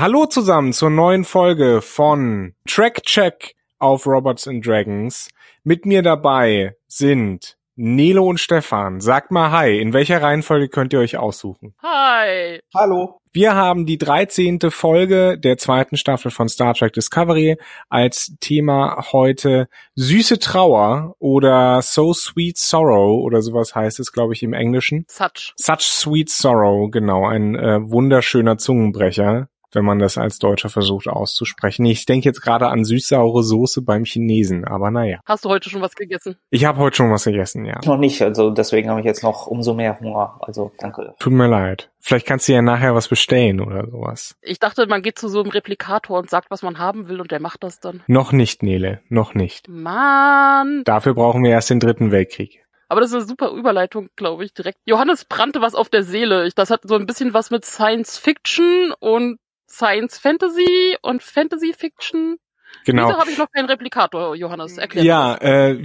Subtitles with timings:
[0.00, 5.28] Hallo zusammen zur neuen Folge von Track Check auf Robots and Dragons.
[5.64, 9.00] Mit mir dabei sind Nelo und Stefan.
[9.00, 9.76] Sagt mal Hi.
[9.80, 11.74] In welcher Reihenfolge könnt ihr euch aussuchen?
[11.82, 12.60] Hi.
[12.72, 13.18] Hallo.
[13.32, 14.70] Wir haben die 13.
[14.70, 17.56] Folge der zweiten Staffel von Star Trek Discovery
[17.88, 24.44] als Thema heute süße Trauer oder So Sweet Sorrow oder sowas heißt es, glaube ich,
[24.44, 25.06] im Englischen.
[25.08, 25.54] Such.
[25.56, 31.84] Such Sweet Sorrow, genau, ein äh, wunderschöner Zungenbrecher wenn man das als Deutscher versucht auszusprechen.
[31.84, 35.20] Ich denke jetzt gerade an süß-saure Soße beim Chinesen, aber naja.
[35.26, 36.36] Hast du heute schon was gegessen?
[36.50, 37.78] Ich habe heute schon was gegessen, ja.
[37.84, 40.38] Noch nicht, also deswegen habe ich jetzt noch umso mehr Hunger.
[40.40, 41.14] Also danke.
[41.18, 41.90] Tut mir leid.
[42.00, 44.36] Vielleicht kannst du ja nachher was bestellen oder sowas.
[44.40, 47.30] Ich dachte, man geht zu so einem Replikator und sagt, was man haben will und
[47.30, 48.02] der macht das dann.
[48.06, 49.68] Noch nicht, Nele, noch nicht.
[49.68, 50.82] Mann.
[50.84, 52.64] Dafür brauchen wir erst den dritten Weltkrieg.
[52.88, 54.78] Aber das ist eine super Überleitung, glaube ich, direkt.
[54.86, 56.48] Johannes brannte was auf der Seele.
[56.54, 59.38] Das hat so ein bisschen was mit Science Fiction und
[59.68, 62.38] Science Fantasy und Fantasy Fiction.
[62.84, 63.08] Genau.
[63.08, 64.78] Wieso habe ich noch keinen Replikator, Johannes?
[64.78, 65.76] Erklär Ja, äh,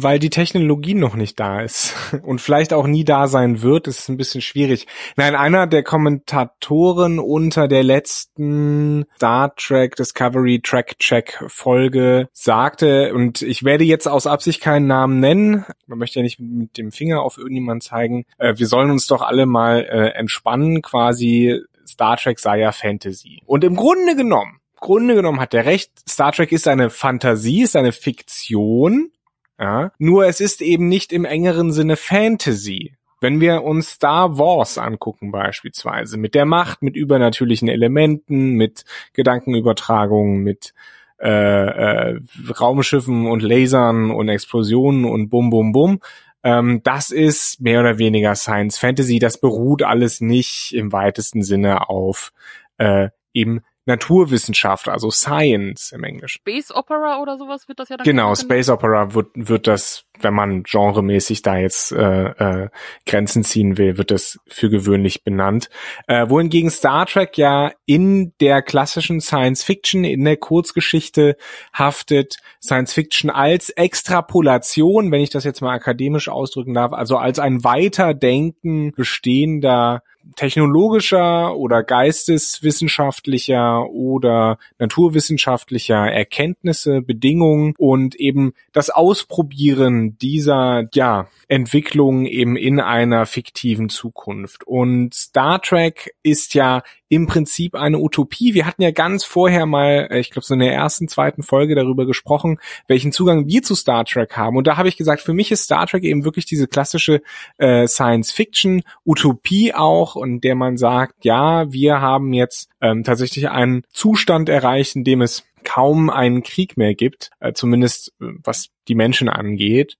[0.00, 4.00] weil die Technologie noch nicht da ist und vielleicht auch nie da sein wird, ist
[4.00, 4.86] es ein bisschen schwierig.
[5.16, 13.42] Nein, einer der Kommentatoren unter der letzten Star Trek Discovery Track Check Folge sagte, und
[13.42, 17.22] ich werde jetzt aus Absicht keinen Namen nennen, man möchte ja nicht mit dem Finger
[17.22, 22.38] auf irgendjemanden zeigen, äh, wir sollen uns doch alle mal äh, entspannen, quasi Star Trek
[22.38, 23.42] sei ja Fantasy.
[23.46, 27.76] Und im Grunde genommen, Grunde genommen hat er recht, Star Trek ist eine Fantasie, ist
[27.76, 29.10] eine Fiktion,
[29.58, 32.94] ja, nur es ist eben nicht im engeren Sinne Fantasy.
[33.20, 38.84] Wenn wir uns Star Wars angucken beispielsweise, mit der Macht, mit übernatürlichen Elementen, mit
[39.14, 40.72] Gedankenübertragungen, mit
[41.20, 42.20] äh, äh,
[42.60, 46.00] Raumschiffen und Lasern und Explosionen und bum bum bum,
[46.48, 49.18] ähm, das ist mehr oder weniger Science Fantasy.
[49.18, 52.32] Das beruht alles nicht im weitesten Sinne auf
[52.78, 56.38] äh, eben Naturwissenschaft, also Science im Englischen.
[56.38, 60.34] Space Opera oder sowas wird das ja dann Genau, Space Opera wird, wird das, wenn
[60.34, 62.68] man genremäßig da jetzt äh, äh,
[63.06, 65.70] Grenzen ziehen will, wird das für gewöhnlich benannt.
[66.06, 71.36] Äh, wohingegen Star Trek ja in der klassischen Science Fiction, in der Kurzgeschichte
[71.72, 77.38] haftet, Science Fiction als Extrapolation, wenn ich das jetzt mal akademisch ausdrücken darf, also als
[77.38, 80.02] ein Weiterdenken bestehender
[80.36, 92.56] technologischer oder geisteswissenschaftlicher oder naturwissenschaftlicher Erkenntnisse, Bedingungen und eben das Ausprobieren dieser, ja, Entwicklung eben
[92.56, 94.66] in einer fiktiven Zukunft.
[94.66, 98.54] Und Star Trek ist ja im Prinzip eine Utopie.
[98.54, 101.74] Wir hatten ja ganz vorher mal, äh, ich glaube so in der ersten, zweiten Folge
[101.74, 104.56] darüber gesprochen, welchen Zugang wir zu Star Trek haben.
[104.56, 107.22] Und da habe ich gesagt, für mich ist Star Trek eben wirklich diese klassische
[107.56, 114.48] äh, Science-Fiction-Utopie auch, und der man sagt, ja, wir haben jetzt ähm, tatsächlich einen Zustand
[114.48, 119.28] erreicht, in dem es kaum einen Krieg mehr gibt, äh, zumindest äh, was die Menschen
[119.28, 119.96] angeht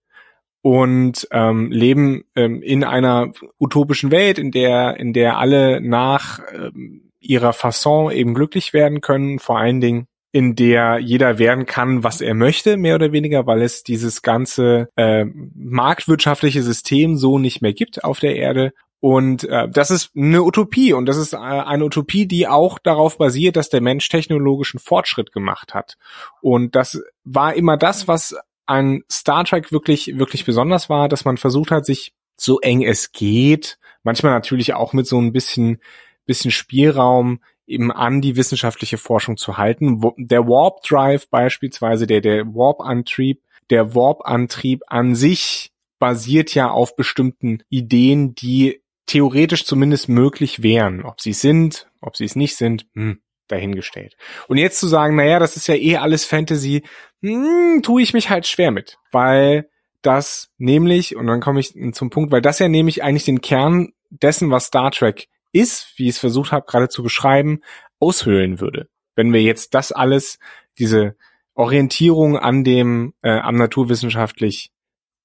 [0.63, 7.11] und ähm, leben ähm, in einer utopischen Welt, in der in der alle nach ähm,
[7.21, 12.21] ihrer Fasson eben glücklich werden können, vor allen Dingen in der jeder werden kann, was
[12.21, 15.25] er möchte, mehr oder weniger, weil es dieses ganze äh,
[15.55, 18.73] marktwirtschaftliche System so nicht mehr gibt auf der Erde.
[19.01, 23.17] Und äh, das ist eine Utopie und das ist äh, eine Utopie, die auch darauf
[23.17, 25.97] basiert, dass der Mensch technologischen Fortschritt gemacht hat.
[26.41, 28.37] Und das war immer das, was
[28.67, 33.13] an Star Trek wirklich, wirklich besonders war, dass man versucht hat, sich so eng es
[33.13, 35.81] geht, manchmal natürlich auch mit so ein bisschen,
[36.27, 40.01] bisschen Spielraum eben an die wissenschaftliche Forschung zu halten.
[40.17, 47.63] Der Warp Drive beispielsweise, der, der Warp-Antrieb, der Warp-Antrieb an sich basiert ja auf bestimmten
[47.69, 51.05] Ideen, die theoretisch zumindest möglich wären.
[51.05, 54.17] Ob sie sind, ob sie es nicht sind, hm, dahingestellt.
[54.47, 56.85] Und jetzt zu sagen, naja, das ist ja eh alles Fantasy,
[57.23, 59.69] hm, tue ich mich halt schwer mit, weil
[60.03, 63.89] das nämlich, und dann komme ich zum Punkt, weil das ja nämlich eigentlich den Kern
[64.11, 67.61] dessen, was Star Trek ist, wie ich es versucht habe gerade zu beschreiben,
[67.99, 68.89] aushöhlen würde.
[69.17, 70.39] Wenn wir jetzt das alles,
[70.79, 71.17] diese
[71.55, 74.71] Orientierung an dem, äh, am naturwissenschaftlich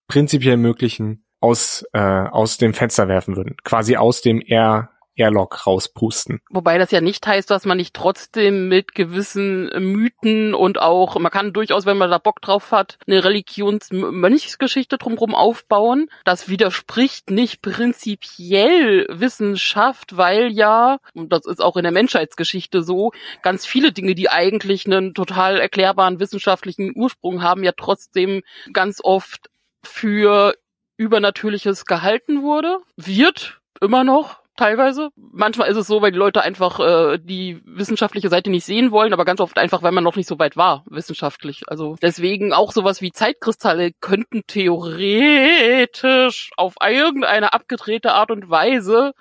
[0.07, 3.57] prinzipiell möglichen aus, äh, aus dem Fenster werfen würden.
[3.63, 6.39] Quasi aus dem eher Airlock rauspusten.
[6.49, 11.31] Wobei das ja nicht heißt, dass man nicht trotzdem mit gewissen Mythen und auch, man
[11.31, 16.09] kann durchaus, wenn man da Bock drauf hat, eine Religionsmönchsgeschichte drumherum aufbauen.
[16.25, 23.11] Das widerspricht nicht prinzipiell Wissenschaft, weil ja, und das ist auch in der Menschheitsgeschichte so,
[23.43, 28.41] ganz viele Dinge, die eigentlich einen total erklärbaren wissenschaftlichen Ursprung haben, ja trotzdem
[28.71, 29.49] ganz oft
[29.83, 30.55] für
[31.03, 35.09] Übernatürliches gehalten wurde, wird immer noch teilweise.
[35.15, 39.13] Manchmal ist es so, weil die Leute einfach äh, die wissenschaftliche Seite nicht sehen wollen,
[39.13, 41.63] aber ganz oft einfach, weil man noch nicht so weit war, wissenschaftlich.
[41.67, 49.13] Also deswegen auch sowas wie Zeitkristalle könnten theoretisch auf irgendeine abgedrehte Art und Weise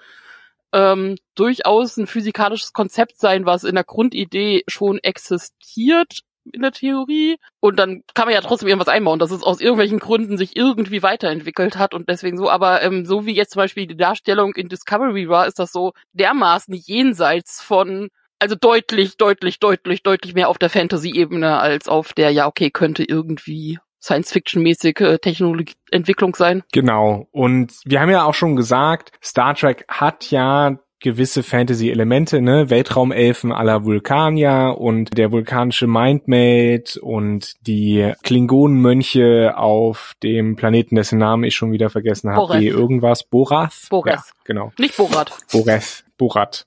[0.72, 6.20] ähm, durchaus ein physikalisches Konzept sein, was in der Grundidee schon existiert,
[6.50, 7.36] in der Theorie.
[7.60, 11.02] Und dann kann man ja trotzdem irgendwas einbauen, dass es aus irgendwelchen Gründen sich irgendwie
[11.02, 12.50] weiterentwickelt hat und deswegen so.
[12.50, 15.92] Aber ähm, so wie jetzt zum Beispiel die Darstellung in Discovery war, ist das so
[16.12, 18.08] dermaßen jenseits von
[18.38, 23.04] also deutlich, deutlich, deutlich, deutlich mehr auf der Fantasy-Ebene als auf der, ja, okay, könnte
[23.04, 26.64] irgendwie Science-Fiction-mäßige äh, Technologieentwicklung sein.
[26.72, 27.28] Genau.
[27.30, 32.70] Und wir haben ja auch schon gesagt, Star Trek hat ja gewisse Fantasy-Elemente, ne?
[32.70, 41.44] Weltraumelfen aller Vulkanier und der vulkanische Mindmate und die Klingonenmönche auf dem Planeten, dessen Namen
[41.44, 43.24] ich schon wieder vergessen habe, wie irgendwas.
[43.24, 43.88] Borath?
[43.90, 44.14] Borath.
[44.14, 44.72] Ja, genau.
[44.78, 45.32] Nicht Borat.
[45.52, 46.04] Borath.
[46.16, 46.66] Borat.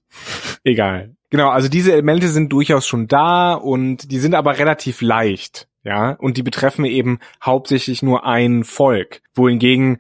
[0.64, 1.16] Egal.
[1.30, 5.68] Genau, also diese Elemente sind durchaus schon da und die sind aber relativ leicht.
[5.84, 9.22] Ja, und die betreffen eben hauptsächlich nur ein Volk.
[9.36, 10.00] Wohingegen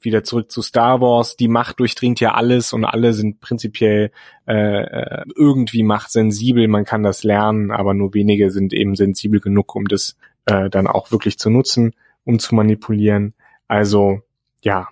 [0.00, 4.10] wieder zurück zu Star Wars, die Macht durchdringt ja alles und alle sind prinzipiell
[4.46, 9.74] äh, äh, irgendwie machtsensibel, man kann das lernen, aber nur wenige sind eben sensibel genug,
[9.74, 10.16] um das
[10.46, 13.34] äh, dann auch wirklich zu nutzen, um zu manipulieren.
[13.66, 14.20] Also
[14.62, 14.88] ja.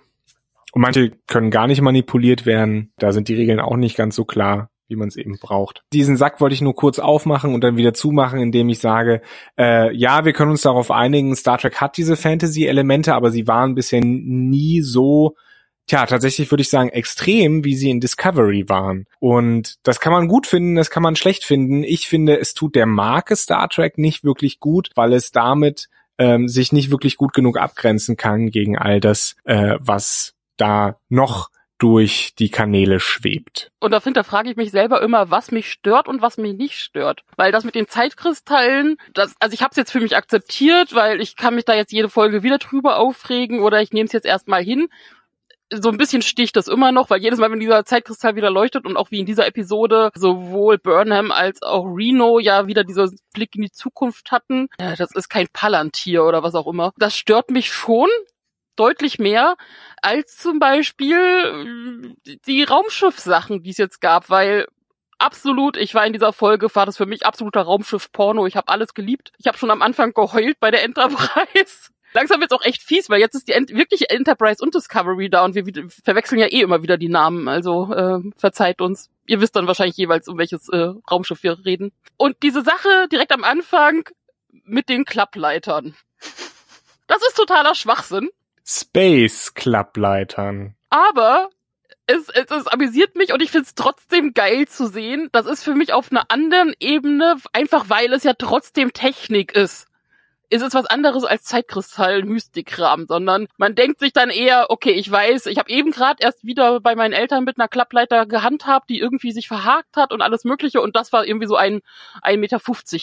[0.73, 4.25] Und manche können gar nicht manipuliert werden, da sind die Regeln auch nicht ganz so
[4.25, 5.83] klar wie man es eben braucht.
[5.93, 9.21] Diesen Sack wollte ich nur kurz aufmachen und dann wieder zumachen, indem ich sage,
[9.57, 13.75] äh, ja, wir können uns darauf einigen, Star Trek hat diese Fantasy-Elemente, aber sie waren
[13.75, 15.35] bisher nie so,
[15.87, 19.05] tja, tatsächlich würde ich sagen, extrem, wie sie in Discovery waren.
[19.19, 21.83] Und das kann man gut finden, das kann man schlecht finden.
[21.83, 25.87] Ich finde, es tut der Marke Star Trek nicht wirklich gut, weil es damit
[26.17, 31.49] ähm, sich nicht wirklich gut genug abgrenzen kann gegen all das, äh, was da noch
[31.77, 33.71] durch die Kanäle schwebt.
[33.79, 37.23] Und da frage ich mich selber immer, was mich stört und was mich nicht stört.
[37.35, 41.21] Weil das mit den Zeitkristallen, das, also ich habe es jetzt für mich akzeptiert, weil
[41.21, 44.25] ich kann mich da jetzt jede Folge wieder drüber aufregen oder ich nehme es jetzt
[44.25, 44.87] erstmal hin.
[45.69, 48.85] So ein bisschen sticht das immer noch, weil jedes Mal, wenn dieser Zeitkristall wieder leuchtet
[48.85, 53.53] und auch wie in dieser Episode sowohl Burnham als auch Reno ja wieder diesen Blick
[53.55, 56.93] in die Zukunft hatten, ja, das ist kein Palantir oder was auch immer.
[56.97, 58.07] Das stört mich schon,
[58.79, 59.55] deutlich mehr
[60.01, 64.67] als zum Beispiel äh, die Raumschiff-Sachen, die es jetzt gab, weil
[65.17, 68.45] absolut, ich war in dieser Folge, war das für mich absoluter Raumschiff-Porno.
[68.45, 69.31] Ich habe alles geliebt.
[69.37, 71.89] Ich habe schon am Anfang geheult bei der Enterprise.
[72.13, 75.43] Langsam wird's auch echt fies, weil jetzt ist die Ent wirkliche Enterprise und Discovery da
[75.43, 77.47] und wir verwechseln ja eh immer wieder die Namen.
[77.47, 79.09] Also äh, verzeiht uns.
[79.25, 81.91] Ihr wisst dann wahrscheinlich jeweils, um welches äh, Raumschiff wir reden.
[82.15, 84.07] Und diese Sache direkt am Anfang
[84.63, 85.95] mit den Klappleitern.
[87.07, 88.29] Das ist totaler Schwachsinn.
[88.69, 90.75] Space Club-Leitern.
[90.89, 91.49] Aber
[92.05, 95.29] es, es, es amüsiert mich und ich finde es trotzdem geil zu sehen.
[95.31, 99.87] Das ist für mich auf einer anderen Ebene, einfach weil es ja trotzdem Technik ist.
[100.49, 105.09] Ist es was anderes als Zeitkristall Mystikkram, sondern man denkt sich dann eher, okay, ich
[105.09, 108.99] weiß, ich habe eben gerade erst wieder bei meinen Eltern mit einer Klappleiter gehandhabt, die
[108.99, 111.81] irgendwie sich verhakt hat und alles mögliche und das war irgendwie so ein
[112.21, 112.59] 1,50 Meter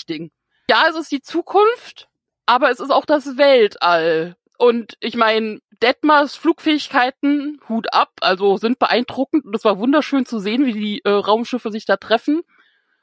[0.08, 0.30] Ding.
[0.70, 2.08] Ja, es ist die Zukunft,
[2.46, 4.36] aber es ist auch das Weltall.
[4.58, 10.38] Und ich meine, Detmers Flugfähigkeiten, Hut ab, also sind beeindruckend und es war wunderschön zu
[10.38, 12.42] sehen, wie die äh, Raumschiffe sich da treffen.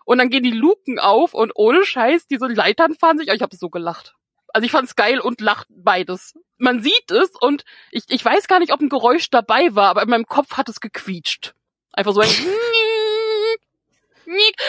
[0.05, 3.55] Und dann gehen die Luken auf und ohne Scheiß, diese Leitern fahren sich, ich habe
[3.55, 4.15] so gelacht.
[4.53, 6.33] Also ich fand's geil und lacht beides.
[6.57, 10.03] Man sieht es und ich, ich weiß gar nicht, ob ein Geräusch dabei war, aber
[10.03, 11.53] in meinem Kopf hat es gequietscht.
[11.93, 12.29] Einfach so ein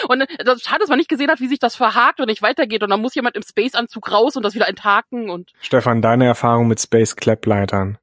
[0.07, 2.83] und das schade, dass man nicht gesehen hat, wie sich das verhakt und nicht weitergeht.
[2.83, 5.51] Und dann muss jemand im Space-Anzug raus und das wieder enthaken und.
[5.61, 7.97] Stefan, deine Erfahrung mit Space-Clap-Leitern?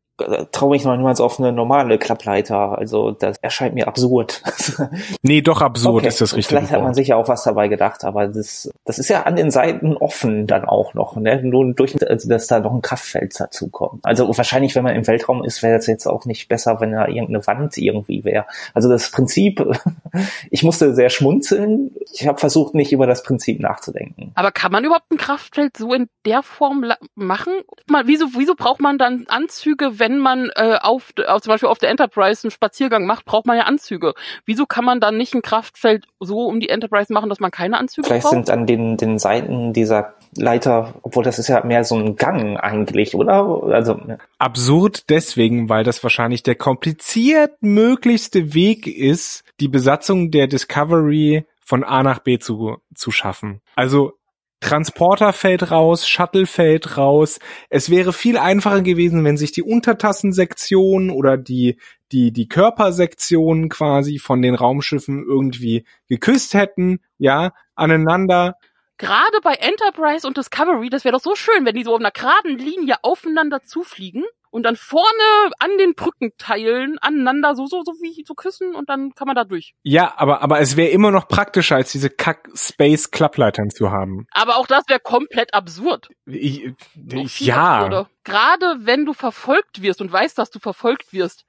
[0.53, 2.79] Traue mich noch niemals auf eine normale Klappleiter.
[2.79, 4.43] Also das erscheint mir absurd.
[5.23, 6.09] nee, doch absurd okay.
[6.09, 6.49] ist das richtig.
[6.49, 9.37] Vielleicht hat man sich ja auch was dabei gedacht, aber das, das ist ja an
[9.37, 11.17] den Seiten offen dann auch noch.
[11.17, 11.43] Ne?
[11.43, 14.05] Nur durch, also, dass da noch ein Kraftfeld dazu kommt.
[14.05, 17.07] Also wahrscheinlich, wenn man im Weltraum ist, wäre das jetzt auch nicht besser, wenn da
[17.07, 18.47] irgendeine Wand irgendwie wäre.
[18.75, 19.65] Also das Prinzip,
[20.51, 21.93] ich musste sehr schmunzeln.
[22.13, 24.33] Ich habe versucht, nicht über das Prinzip nachzudenken.
[24.35, 26.85] Aber kann man überhaupt ein Kraftfeld so in der Form
[27.15, 27.53] machen?
[28.05, 31.79] Wieso, wieso braucht man dann Anzüge, wenn wenn man äh, auf, auf zum Beispiel auf
[31.79, 34.15] der Enterprise einen Spaziergang macht, braucht man ja Anzüge.
[34.45, 37.79] Wieso kann man dann nicht ein Kraftfeld so um die Enterprise machen, dass man keine
[37.79, 38.35] Anzüge Vielleicht braucht?
[38.35, 42.59] sind an den, den Seiten dieser Leiter, obwohl das ist ja mehr so ein Gang
[42.59, 43.63] eigentlich, oder?
[43.73, 44.19] Also ja.
[44.39, 51.85] absurd deswegen, weil das wahrscheinlich der kompliziert möglichste Weg ist, die Besatzung der Discovery von
[51.85, 53.61] A nach B zu, zu schaffen.
[53.77, 54.15] Also
[54.61, 57.39] Transporter fällt raus, Shuttle fällt raus.
[57.71, 61.79] Es wäre viel einfacher gewesen, wenn sich die Untertassensektion oder die
[62.13, 68.57] die die Körpersektion quasi von den Raumschiffen irgendwie geküsst hätten, ja, aneinander.
[68.99, 72.11] Gerade bei Enterprise und Discovery, das wäre doch so schön, wenn die so auf einer
[72.11, 78.25] geraden Linie aufeinander zufliegen und dann vorne an den Brückenteilen aneinander so so so wie
[78.27, 79.75] so küssen und dann kann man da durch.
[79.83, 84.27] Ja, aber aber es wäre immer noch praktischer als diese Kack Space Klappleitern zu haben.
[84.33, 86.09] Aber auch das wäre komplett absurd.
[86.27, 86.73] Ich,
[87.13, 88.11] ich, ja, absurder.
[88.25, 91.45] Gerade wenn du verfolgt wirst und weißt, dass du verfolgt wirst,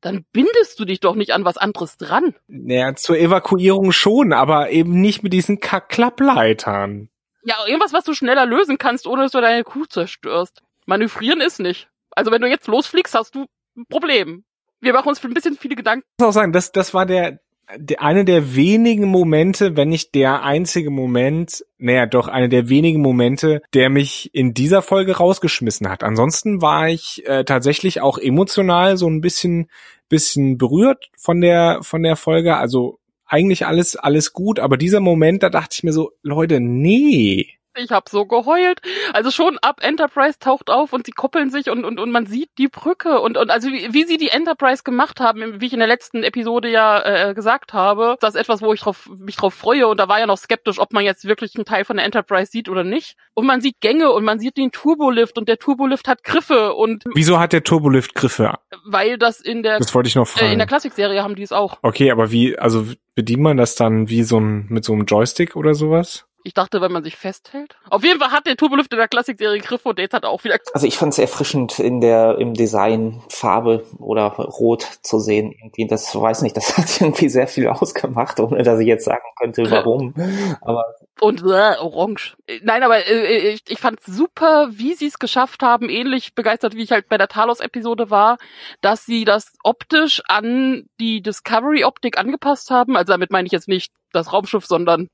[0.00, 2.34] dann bindest du dich doch nicht an was anderes dran.
[2.46, 7.08] naja, zur Evakuierung schon, aber eben nicht mit diesen Kack Klappleitern.
[7.42, 10.62] Ja, irgendwas, was du schneller lösen kannst, ohne dass du deine Kuh zerstörst.
[10.84, 11.88] Manövrieren ist nicht.
[12.16, 13.46] Also wenn du jetzt losfliegst, hast du
[13.76, 14.44] ein Problem.
[14.80, 16.04] Wir machen uns ein bisschen viele Gedanken.
[16.18, 17.40] Ich muss auch sagen, das, das war der,
[17.76, 23.02] der, eine der wenigen Momente, wenn nicht der einzige Moment, naja, doch eine der wenigen
[23.02, 26.02] Momente, der mich in dieser Folge rausgeschmissen hat.
[26.02, 29.68] Ansonsten war ich äh, tatsächlich auch emotional so ein bisschen,
[30.08, 32.56] bisschen berührt von der, von der Folge.
[32.56, 37.48] Also eigentlich alles, alles gut, aber dieser Moment, da dachte ich mir so, Leute, nee.
[37.76, 38.80] Ich habe so geheult.
[39.12, 42.50] Also schon ab Enterprise taucht auf und sie koppeln sich und, und, und man sieht
[42.58, 45.78] die Brücke und, und also wie, wie sie die Enterprise gemacht haben, wie ich in
[45.78, 49.54] der letzten Episode ja äh, gesagt habe, das ist etwas, wo ich drauf, mich drauf
[49.54, 52.06] freue und da war ja noch skeptisch, ob man jetzt wirklich einen Teil von der
[52.06, 53.16] Enterprise sieht oder nicht.
[53.34, 57.04] Und man sieht Gänge und man sieht den Turbolift und der Turbolift hat Griffe und
[57.14, 58.54] Wieso hat der Turbolift Griffe?
[58.84, 60.58] weil das in der, Das wollte ich noch äh, in fragen.
[60.58, 61.78] der Klassikserie haben die es auch.
[61.82, 65.56] Okay, aber wie, also bedient man das dann wie so ein, mit so einem Joystick
[65.56, 66.26] oder sowas?
[66.46, 67.74] Ich dachte, wenn man sich festhält.
[67.90, 70.56] Auf jeden Fall hat der Turbolift in der Klassikserie Griffe und jetzt hat auch wieder
[70.74, 75.50] Also ich fand es erfrischend in der im Design Farbe oder Rot zu sehen.
[75.50, 79.24] Irgendwie, das weiß nicht, das hat irgendwie sehr viel ausgemacht, ohne dass ich jetzt sagen
[79.40, 80.14] könnte, warum.
[80.60, 80.84] Aber
[81.18, 82.36] und äh, orange.
[82.62, 86.84] Nein, aber äh, ich, ich fand super, wie sie es geschafft haben, ähnlich begeistert, wie
[86.84, 88.36] ich halt bei der Talos-Episode war,
[88.82, 92.96] dass sie das optisch an die Discovery-Optik angepasst haben.
[92.96, 95.08] Also damit meine ich jetzt nicht das Raumschiff, sondern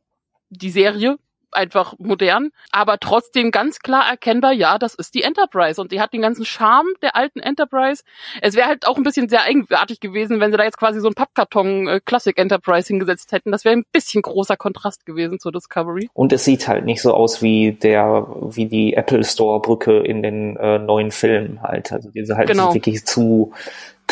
[0.52, 1.16] die Serie.
[1.54, 6.14] Einfach modern, aber trotzdem ganz klar erkennbar, ja, das ist die Enterprise und die hat
[6.14, 8.04] den ganzen Charme der alten Enterprise.
[8.40, 11.08] Es wäre halt auch ein bisschen sehr eigenartig gewesen, wenn sie da jetzt quasi so
[11.08, 13.52] einen Pappkarton äh, Classic Enterprise hingesetzt hätten.
[13.52, 16.08] Das wäre ein bisschen großer Kontrast gewesen zur Discovery.
[16.14, 20.22] und es sieht halt nicht so aus wie der wie die Apple Store Brücke in
[20.22, 21.92] den äh, neuen Filmen halt.
[21.92, 22.72] Also diese halt Genau.
[22.72, 23.52] wirklich zu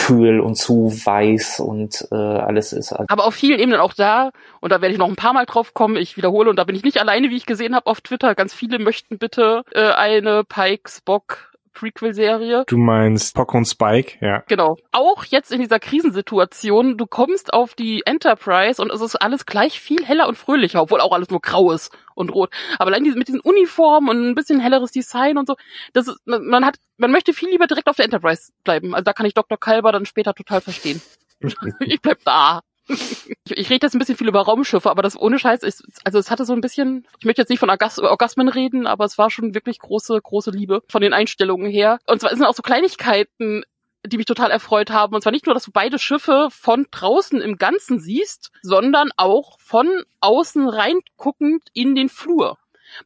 [0.00, 4.30] kühl und zu weiß und äh, alles ist halt Aber auf vielen Ebenen auch da,
[4.60, 6.74] und da werde ich noch ein paar Mal drauf kommen, ich wiederhole, und da bin
[6.74, 8.34] ich nicht alleine, wie ich gesehen habe auf Twitter.
[8.34, 12.64] Ganz viele möchten bitte äh, eine Pike Spock Prequel-Serie.
[12.66, 14.42] Du meinst Pock und Spike, ja.
[14.48, 14.76] Genau.
[14.92, 19.80] Auch jetzt in dieser Krisensituation, du kommst auf die Enterprise und es ist alles gleich
[19.80, 22.50] viel heller und fröhlicher, obwohl auch alles nur grau ist und rot.
[22.78, 25.56] Aber allein mit diesen Uniformen und ein bisschen helleres Design und so,
[25.92, 28.94] das ist, man hat, man möchte viel lieber direkt auf der Enterprise bleiben.
[28.94, 29.58] Also da kann ich Dr.
[29.58, 31.02] Kalber dann später total verstehen.
[31.80, 32.60] ich bleib da.
[32.88, 36.18] Ich, ich rede jetzt ein bisschen viel über Raumschiffe, aber das ohne Scheiß ist, also
[36.18, 39.16] es hatte so ein bisschen, ich möchte jetzt nicht von Orgas Orgasmen reden, aber es
[39.16, 41.98] war schon wirklich große, große Liebe von den Einstellungen her.
[42.06, 43.62] Und zwar sind auch so Kleinigkeiten,
[44.06, 45.14] die mich total erfreut haben.
[45.14, 49.58] Und zwar nicht nur, dass du beide Schiffe von draußen im Ganzen siehst, sondern auch
[49.60, 49.88] von
[50.20, 52.56] außen reinguckend in den Flur.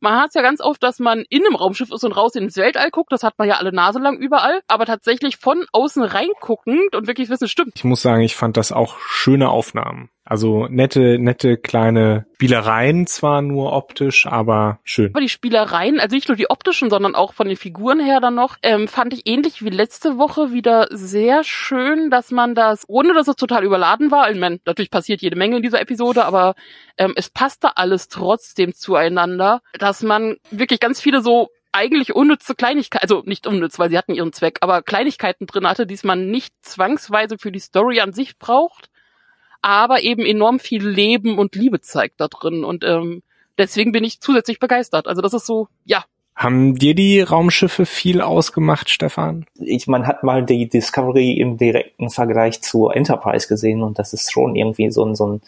[0.01, 2.57] Man hat es ja ganz oft, dass man in einem Raumschiff ist und raus ins
[2.57, 3.13] Weltall guckt.
[3.13, 4.63] Das hat man ja alle Nase lang überall.
[4.67, 7.73] Aber tatsächlich von außen reinguckend und wirklich wissen, stimmt.
[7.77, 10.11] Ich muss sagen, ich fand das auch schöne Aufnahmen.
[10.25, 15.11] Also nette, nette kleine Spielereien zwar nur optisch, aber schön.
[15.13, 18.35] Aber die Spielereien, also nicht nur die optischen, sondern auch von den Figuren her dann
[18.35, 23.13] noch, ähm, fand ich ähnlich wie letzte Woche wieder sehr schön, dass man das, ohne
[23.13, 26.55] dass es total überladen war, ich meine, natürlich passiert jede Menge in dieser Episode, aber
[26.97, 33.03] ähm, es passte alles trotzdem zueinander, dass man wirklich ganz viele so eigentlich unnütze Kleinigkeiten,
[33.03, 36.55] also nicht unnütz, weil sie hatten ihren Zweck, aber Kleinigkeiten drin hatte, die man nicht
[36.63, 38.89] zwangsweise für die Story an sich braucht,
[39.65, 43.23] aber eben enorm viel Leben und Liebe zeigt da drin und ähm,
[43.57, 45.09] deswegen bin ich zusätzlich begeistert.
[45.09, 46.05] Also das ist so, ja,
[46.37, 49.47] Haben dir die Raumschiffe viel ausgemacht, Stefan?
[49.59, 54.31] ich, man hat mal die Discovery im direkten Vergleich zur Enterprise gesehen und das ist
[54.31, 55.41] schon irgendwie so ein, so ein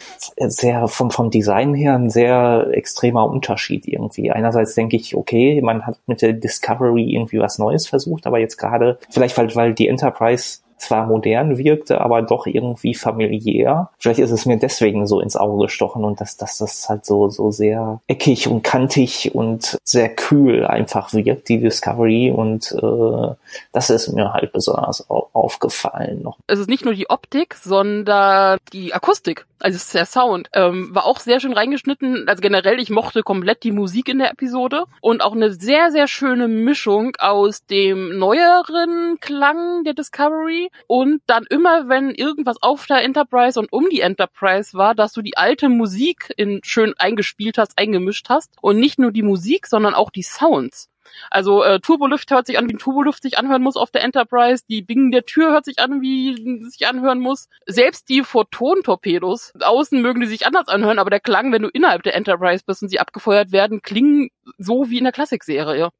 [0.50, 4.30] sehr vom, vom Design her ein sehr extremer Unterschied irgendwie.
[4.30, 8.56] Einerseits denke ich, okay, man hat mit der Discovery irgendwie was Neues versucht, aber jetzt
[8.56, 13.90] gerade, vielleicht weil, weil die Enterprise zwar modern wirkte, aber doch irgendwie familiär.
[13.98, 17.28] Vielleicht ist es mir deswegen so ins Auge gestochen und dass, dass das halt so,
[17.28, 22.30] so sehr eckig und kantig und sehr kühl einfach wirkt, die Discovery.
[22.30, 23.34] Und äh,
[23.72, 26.38] das ist mir halt besonders aufgefallen noch.
[26.46, 31.20] Es ist nicht nur die Optik, sondern die Akustik, also der Sound, ähm, war auch
[31.20, 32.28] sehr schön reingeschnitten.
[32.28, 36.08] Also generell, ich mochte komplett die Musik in der Episode und auch eine sehr, sehr
[36.08, 43.02] schöne Mischung aus dem neueren Klang der Discovery und dann immer, wenn irgendwas auf der
[43.02, 47.78] Enterprise und um die Enterprise war, dass du die alte Musik in schön eingespielt hast,
[47.78, 50.88] eingemischt hast und nicht nur die Musik, sondern auch die Sounds.
[51.30, 54.64] Also äh, Turbolift hört sich an, wie ein Turbolift sich anhören muss auf der Enterprise.
[54.68, 57.48] Die Bingen der Tür hört sich an, wie sich anhören muss.
[57.66, 62.02] Selbst die Photon-Torpedos, außen mögen die sich anders anhören, aber der Klang, wenn du innerhalb
[62.02, 65.90] der Enterprise bist und sie abgefeuert werden, klingen so wie in der Klassikserie.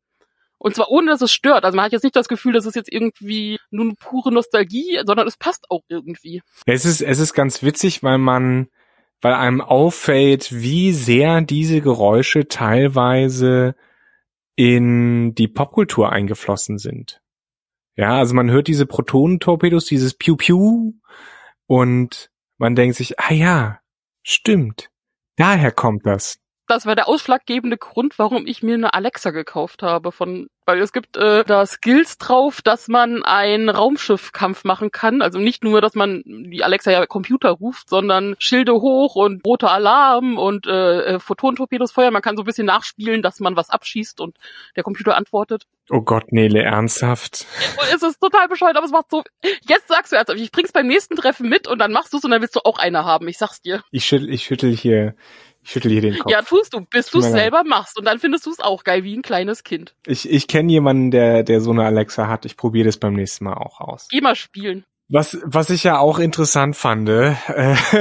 [0.59, 1.65] Und zwar ohne, dass es stört.
[1.65, 5.01] Also man hat jetzt nicht das Gefühl, dass es jetzt irgendwie nur eine pure Nostalgie,
[5.05, 6.43] sondern es passt auch irgendwie.
[6.65, 8.69] Es ist, es ist ganz witzig, weil man,
[9.21, 13.75] weil einem auffällt, wie sehr diese Geräusche teilweise
[14.57, 17.21] in die Popkultur eingeflossen sind.
[17.95, 20.93] Ja, also man hört diese Protonentorpedos, dieses Piu Piu
[21.67, 23.81] und man denkt sich, ah ja,
[24.23, 24.91] stimmt.
[25.37, 30.13] Daher kommt das das war der ausschlaggebende Grund, warum ich mir eine Alexa gekauft habe
[30.13, 35.23] von weil es gibt äh, da Skills drauf, dass man einen Raumschiffkampf machen kann.
[35.23, 39.71] Also nicht nur, dass man die Alexa ja Computer ruft, sondern Schilde hoch und roter
[39.71, 42.13] Alarm und äh, äh, Photontorpedos feuern.
[42.13, 44.37] Man kann so ein bisschen nachspielen, dass man was abschießt und
[44.75, 45.67] der Computer antwortet.
[45.89, 47.47] Oh Gott, Nele, ernsthaft?
[47.95, 49.23] Es ist total bescheuert, aber es macht so.
[49.69, 52.33] Jetzt sagst du ernsthaft, ich bring's beim nächsten Treffen mit und dann machst du's und
[52.33, 53.29] dann willst du auch eine haben.
[53.29, 53.85] Ich sag's dir.
[53.93, 55.15] Ich schüttel, ich schüttel hier
[55.67, 56.31] ich schüttel hier den Kopf.
[56.31, 57.99] Ja, tust du, bis du es selber machst.
[57.99, 59.97] Und dann findest du es auch geil, wie ein kleines Kind.
[60.07, 62.45] Ich, ich kenne jemanden, der, der so eine Alexa hat.
[62.45, 64.07] Ich probiere das beim nächsten Mal auch aus.
[64.09, 64.85] Geh mal spielen.
[65.09, 67.35] Was, was ich ja auch interessant fand, äh,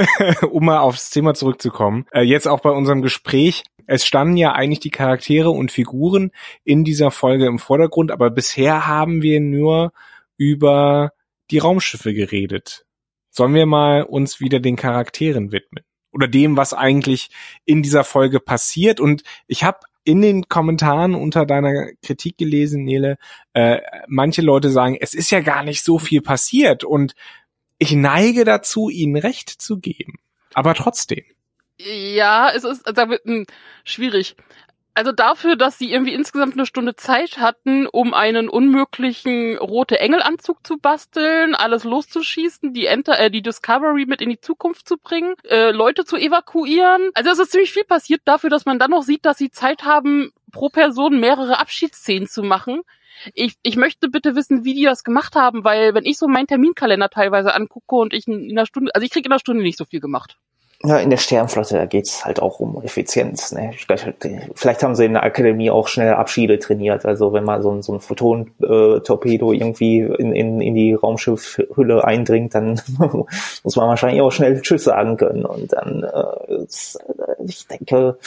[0.48, 4.80] um mal aufs Thema zurückzukommen, äh, jetzt auch bei unserem Gespräch, es standen ja eigentlich
[4.80, 6.30] die Charaktere und Figuren
[6.62, 9.92] in dieser Folge im Vordergrund, aber bisher haben wir nur
[10.36, 11.10] über
[11.50, 12.84] die Raumschiffe geredet.
[13.30, 15.84] Sollen wir mal uns wieder den Charakteren widmen?
[16.16, 17.28] Oder dem, was eigentlich
[17.66, 19.00] in dieser Folge passiert.
[19.00, 23.18] Und ich habe in den Kommentaren unter deiner Kritik gelesen, Nele,
[23.52, 26.84] äh, manche Leute sagen, es ist ja gar nicht so viel passiert.
[26.84, 27.14] Und
[27.78, 30.14] ich neige dazu, ihnen recht zu geben.
[30.54, 31.22] Aber trotzdem.
[31.78, 33.16] Ja, es ist also,
[33.84, 34.36] schwierig
[34.96, 40.66] also dafür, dass sie irgendwie insgesamt eine Stunde Zeit hatten, um einen unmöglichen rote Engelanzug
[40.66, 45.34] zu basteln, alles loszuschießen, die Enter, äh, die Discovery mit in die Zukunft zu bringen,
[45.44, 47.10] äh, Leute zu evakuieren.
[47.12, 49.84] Also es ist ziemlich viel passiert dafür, dass man dann noch sieht, dass sie Zeit
[49.84, 52.80] haben, pro Person mehrere Abschiedsszenen zu machen.
[53.34, 56.46] Ich, ich möchte bitte wissen, wie die das gemacht haben, weil wenn ich so meinen
[56.46, 59.76] Terminkalender teilweise angucke und ich in einer Stunde, also ich kriege in einer Stunde nicht
[59.76, 60.38] so viel gemacht.
[60.84, 63.50] Ja, in der Sternflotte, da geht's halt auch um Effizienz.
[63.50, 63.70] Ne?
[64.54, 67.06] Vielleicht haben sie in der Akademie auch schnell Abschiede trainiert.
[67.06, 72.54] Also wenn man so ein, so ein Photon-Torpedo irgendwie in, in, in die Raumschiffhülle eindringt,
[72.54, 72.78] dann
[73.64, 75.46] muss man wahrscheinlich auch schnell Tschüss sagen können.
[75.46, 76.66] Und dann, äh,
[77.46, 78.18] ich denke,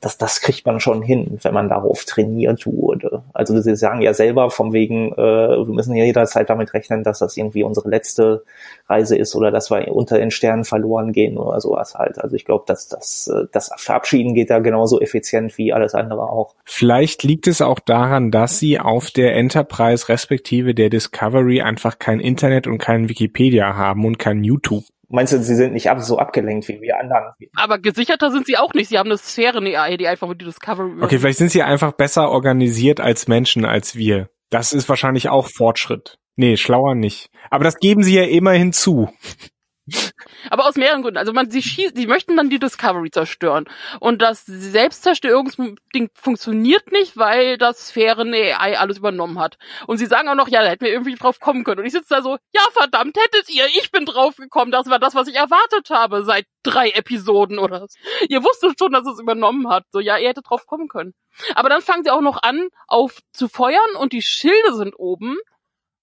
[0.00, 3.24] dass das kriegt man schon hin, wenn man darauf trainiert wurde.
[3.34, 7.18] Also sie sagen ja selber vom wegen, äh, wir müssen ja jederzeit damit rechnen, dass
[7.18, 8.44] das irgendwie unsere letzte
[8.88, 11.96] Reise ist oder dass wir unter den Sternen verloren gehen oder sowas.
[12.14, 16.22] Also ich glaube, dass das, äh, das Verabschieden geht da genauso effizient wie alles andere
[16.22, 16.54] auch.
[16.64, 22.20] Vielleicht liegt es auch daran, dass sie auf der Enterprise respektive der Discovery einfach kein
[22.20, 24.84] Internet und kein Wikipedia haben und kein YouTube.
[25.08, 27.32] Meinst du, sie sind nicht ab, so abgelenkt wie wir anderen?
[27.54, 28.88] Aber gesicherter sind sie auch nicht.
[28.88, 31.00] Sie haben eine Sphären-AI, die einfach mit die Discovery.
[31.00, 34.30] Okay, vielleicht sind sie einfach besser organisiert als Menschen als wir.
[34.50, 36.18] Das ist wahrscheinlich auch Fortschritt.
[36.34, 37.30] Nee, schlauer nicht.
[37.50, 39.08] Aber das geben sie ja immerhin zu.
[40.50, 41.18] Aber aus mehreren Gründen.
[41.18, 43.66] Also man, sie schießen, sie möchten dann die Discovery zerstören.
[44.00, 49.58] Und das Selbstzerstörungsding funktioniert nicht, weil das Sphären AI alles übernommen hat.
[49.86, 51.80] Und sie sagen auch noch, ja, da hätten wir irgendwie drauf kommen können.
[51.80, 54.72] Und ich sitze da so, ja, verdammt, hättet ihr, ich bin drauf gekommen.
[54.72, 57.86] Das war das, was ich erwartet habe seit drei Episoden oder so.
[58.28, 59.84] Ihr wusstet schon, dass es übernommen hat.
[59.90, 61.14] So, ja, ihr hättet drauf kommen können.
[61.54, 65.38] Aber dann fangen sie auch noch an, auf zu feuern und die Schilde sind oben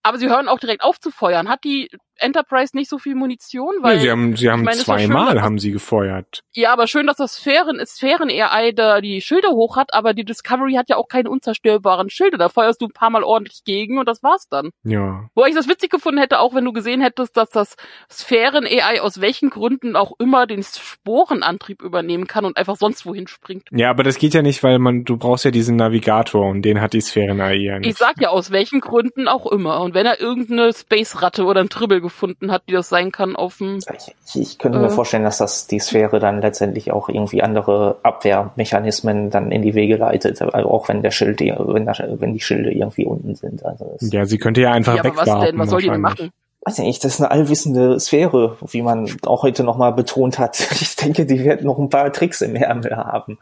[0.03, 1.47] aber sie hören auch direkt auf zu feuern.
[1.47, 3.75] Hat die Enterprise nicht so viel Munition?
[3.81, 6.43] Weil, nee, sie haben, sie haben meine, zweimal haben sie gefeuert.
[6.53, 10.23] Ja, aber schön, dass das Sphären, Sphären AI da die Schilde hoch hat, aber die
[10.23, 12.37] Discovery hat ja auch keine unzerstörbaren Schilde.
[12.37, 14.69] Da feuerst du ein paar Mal ordentlich gegen und das war's dann.
[14.83, 15.29] Ja.
[15.35, 17.75] Wo ich das witzig gefunden hätte, auch wenn du gesehen hättest, dass das
[18.11, 23.27] Sphären AI aus welchen Gründen auch immer den Sporenantrieb übernehmen kann und einfach sonst wohin
[23.27, 23.67] springt.
[23.71, 26.81] Ja, aber das geht ja nicht, weil man, du brauchst ja diesen Navigator und den
[26.81, 27.89] hat die Sphären AI ja nicht.
[27.89, 29.81] Ich sag ja aus welchen Gründen auch immer.
[29.81, 33.57] Und wenn er irgendeine Space-Ratte oder ein Tribble gefunden hat, die das sein kann auf
[33.57, 33.79] dem.
[34.27, 34.91] Ich, ich könnte mir Äh.
[34.91, 39.95] vorstellen, dass das die Sphäre dann letztendlich auch irgendwie andere Abwehrmechanismen dann in die Wege
[39.97, 43.65] leitet, also auch wenn der Schild, wenn, der, wenn die Schilde irgendwie unten sind.
[43.65, 45.45] Also Ja, sie könnte ja einfach Ja, aber was wegwarten.
[45.45, 45.57] denn?
[45.59, 46.29] Was soll die denn machen?
[46.65, 50.57] weiß ich nicht, das ist eine allwissende Sphäre, wie man auch heute nochmal betont hat.
[50.81, 53.37] Ich denke, die wird noch ein paar Tricks im Ärmel haben.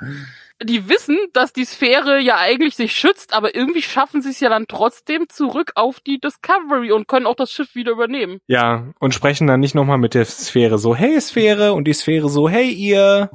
[0.64, 4.50] Die wissen, dass die Sphäre ja eigentlich sich schützt, aber irgendwie schaffen sie es ja
[4.50, 8.40] dann trotzdem zurück auf die Discovery und können auch das Schiff wieder übernehmen.
[8.48, 12.30] Ja, und sprechen dann nicht nochmal mit der Sphäre so, hey Sphäre, und die Sphäre
[12.30, 13.32] so, hey ihr,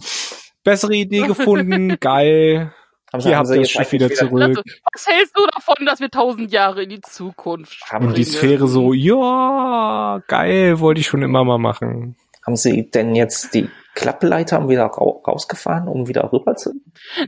[0.63, 2.73] bessere Idee gefunden, geil.
[3.13, 4.63] Haben Hier habt ihr das Schiff wieder zurück.
[4.93, 8.25] Was hältst du davon, dass wir tausend Jahre in die Zukunft Haben Und die?
[8.25, 12.17] Sphäre so, ja, geil, wollte ich schon immer mal machen.
[12.45, 16.71] Haben Sie denn jetzt die Klappleiter wieder rau- rausgefahren, um wieder rüber zu?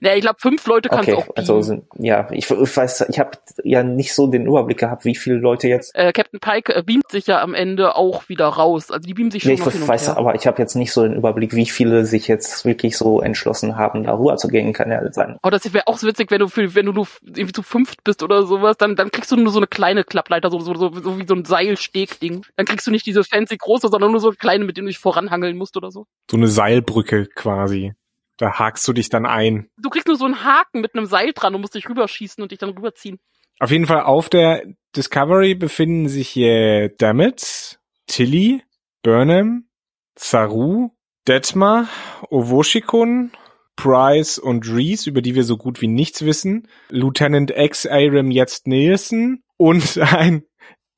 [0.03, 1.63] Ja, ich glaube, fünf Leute kannst Okay, du auch also beamen.
[1.65, 3.31] sind, ja, ich, ich weiß, ich habe
[3.65, 5.95] ja nicht so den Überblick gehabt, wie viele Leute jetzt.
[5.97, 8.91] äh, Captain Pike äh, beamt sich ja am Ende auch wieder raus.
[8.91, 10.19] Also die beamen sich schon Nee, ich noch hin und weiß, her.
[10.19, 13.77] aber ich habe jetzt nicht so den Überblick, wie viele sich jetzt wirklich so entschlossen
[13.77, 15.39] haben, da rüber zu gehen, kann ja sein.
[15.43, 18.05] Oh, das wäre auch so witzig, wenn du für, wenn du nur irgendwie zu fünft
[18.05, 20.93] bist oder sowas, dann, dann kriegst du nur so eine kleine Klappleiter, so, so, so,
[20.93, 22.45] so wie so ein Seilstegding.
[22.57, 24.91] Dann kriegst du nicht diese fancy große, sondern nur so eine kleine, mit denen du
[24.91, 26.07] dich voranhangeln musst oder so.
[26.31, 27.92] So eine Seilbrücke quasi.
[28.37, 29.68] Da hakst du dich dann ein.
[29.77, 32.51] Du kriegst nur so einen Haken mit einem Seil dran und musst dich rüberschießen und
[32.51, 33.21] dich dann rüberziehen.
[33.61, 34.64] Auf jeden Fall auf der
[34.97, 38.62] Discovery befinden sich hier Dammit, Tilly,
[39.05, 39.68] Burnham,
[40.16, 40.90] Saru,
[41.29, 41.88] Detmar,
[42.29, 43.31] Owoshikun,
[43.77, 48.66] Price und Reese, über die wir so gut wie nichts wissen, Lieutenant X Aram jetzt
[48.66, 50.42] Nielsen und ein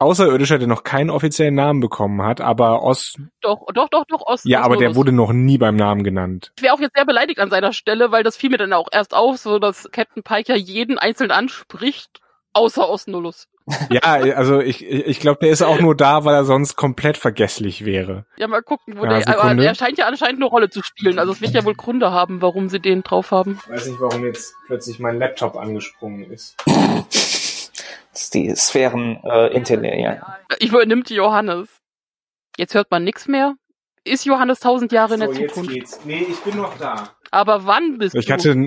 [0.01, 4.47] Außerirdischer, der noch keinen offiziellen Namen bekommen hat, aber Os, Doch, doch, doch, doch, Ost.
[4.47, 6.53] ja, aber der wurde noch nie beim Namen genannt.
[6.57, 8.89] Ich wäre auch jetzt sehr beleidigt an seiner Stelle, weil das fiel mir dann auch
[8.91, 12.21] erst auf, so dass Captain Pike ja jeden einzeln anspricht,
[12.55, 13.47] außer Osnolus.
[13.91, 17.85] Ja, also ich, ich glaube, der ist auch nur da, weil er sonst komplett vergesslich
[17.85, 18.25] wäre.
[18.37, 21.21] Ja, mal gucken, wo Ja, der, aber er scheint ja anscheinend eine Rolle zu spielen.
[21.21, 23.61] Also es wird ja wohl Gründe haben, warum sie den drauf haben.
[23.67, 26.57] Ich weiß nicht, warum jetzt plötzlich mein Laptop angesprungen ist.
[28.35, 30.21] Die Sphären äh, Intelligenz.
[30.59, 31.69] Ich übernimmt Johannes.
[32.57, 33.55] Jetzt hört man nichts mehr.
[34.05, 35.75] Ist Johannes tausend Jahre in der So, jetzt Zukunft?
[35.75, 36.01] geht's.
[36.05, 37.11] Nee, ich bin noch da.
[37.31, 38.33] Aber wann bist Ich du?
[38.33, 38.67] hatte,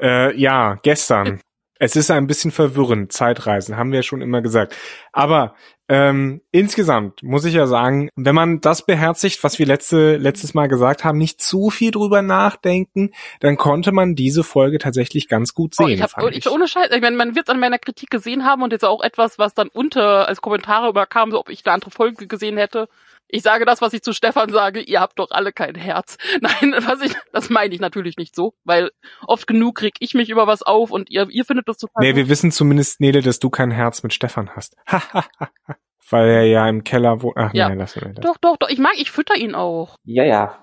[0.00, 1.40] äh, ja, gestern.
[1.82, 4.76] Es ist ein bisschen verwirrend, Zeitreisen, haben wir ja schon immer gesagt.
[5.12, 5.54] Aber
[5.88, 10.68] ähm, insgesamt muss ich ja sagen, wenn man das beherzigt, was wir letzte, letztes Mal
[10.68, 15.74] gesagt haben, nicht zu viel drüber nachdenken, dann konnte man diese Folge tatsächlich ganz gut
[15.80, 17.78] Oh, sehen, ich hab, fand ich, ohne Scheiß, ich meine, man wird es an meiner
[17.78, 21.48] Kritik gesehen haben und jetzt auch etwas, was dann unter als Kommentare überkam, so ob
[21.48, 22.88] ich eine andere Folge gesehen hätte.
[23.32, 26.16] Ich sage das, was ich zu Stefan sage, ihr habt doch alle kein Herz.
[26.40, 28.90] Nein, was ich, das meine ich natürlich nicht so, weil
[29.26, 32.10] oft genug krieg ich mich über was auf und ihr, ihr findet das total Nee,
[32.10, 32.16] gut.
[32.16, 34.76] wir wissen zumindest, Nele, dass du kein Herz mit Stefan hast.
[36.10, 37.36] Weil er ja im Keller wohnt.
[37.36, 37.68] Ach Ja.
[37.68, 38.24] nee, lassen wir das.
[38.24, 39.94] Doch, doch, doch, ich mag, ich fütter ihn auch.
[40.04, 40.58] Ja, ja.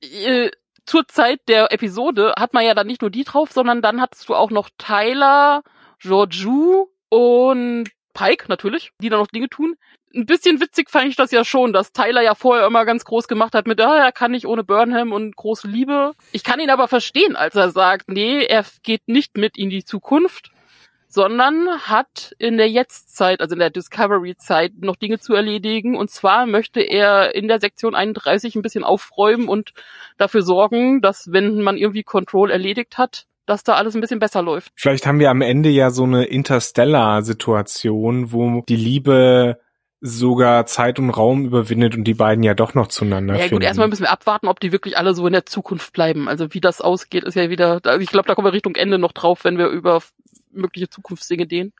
[0.00, 0.50] Äh,
[0.86, 4.28] zur Zeit der Episode hat man ja dann nicht nur die drauf, sondern dann hattest
[4.28, 5.62] du auch noch Tyler,
[6.00, 9.74] Georgiou und Pike natürlich, die dann noch Dinge tun.
[10.14, 13.26] Ein bisschen witzig fand ich das ja schon, dass Tyler ja vorher immer ganz groß
[13.26, 16.12] gemacht hat mit, ah, er kann nicht ohne Burnham und große Liebe.
[16.32, 19.84] Ich kann ihn aber verstehen, als er sagt, nee, er geht nicht mit in die
[19.84, 20.52] Zukunft,
[21.08, 25.96] sondern hat in der Jetztzeit, also in der Discovery-Zeit, noch Dinge zu erledigen.
[25.96, 29.72] Und zwar möchte er in der Sektion 31 ein bisschen aufräumen und
[30.16, 34.42] dafür sorgen, dass wenn man irgendwie Control erledigt hat, dass da alles ein bisschen besser
[34.42, 34.72] läuft.
[34.74, 39.58] Vielleicht haben wir am Ende ja so eine Interstellar-Situation, wo die Liebe
[40.06, 43.54] sogar Zeit und Raum überwindet und die beiden ja doch noch zueinander Ja finden.
[43.54, 46.28] gut, erstmal müssen wir abwarten, ob die wirklich alle so in der Zukunft bleiben.
[46.28, 48.98] Also wie das ausgeht, ist ja wieder, also ich glaube, da kommen wir Richtung Ende
[48.98, 50.02] noch drauf, wenn wir über
[50.52, 51.72] mögliche Zukunftsdinge gehen.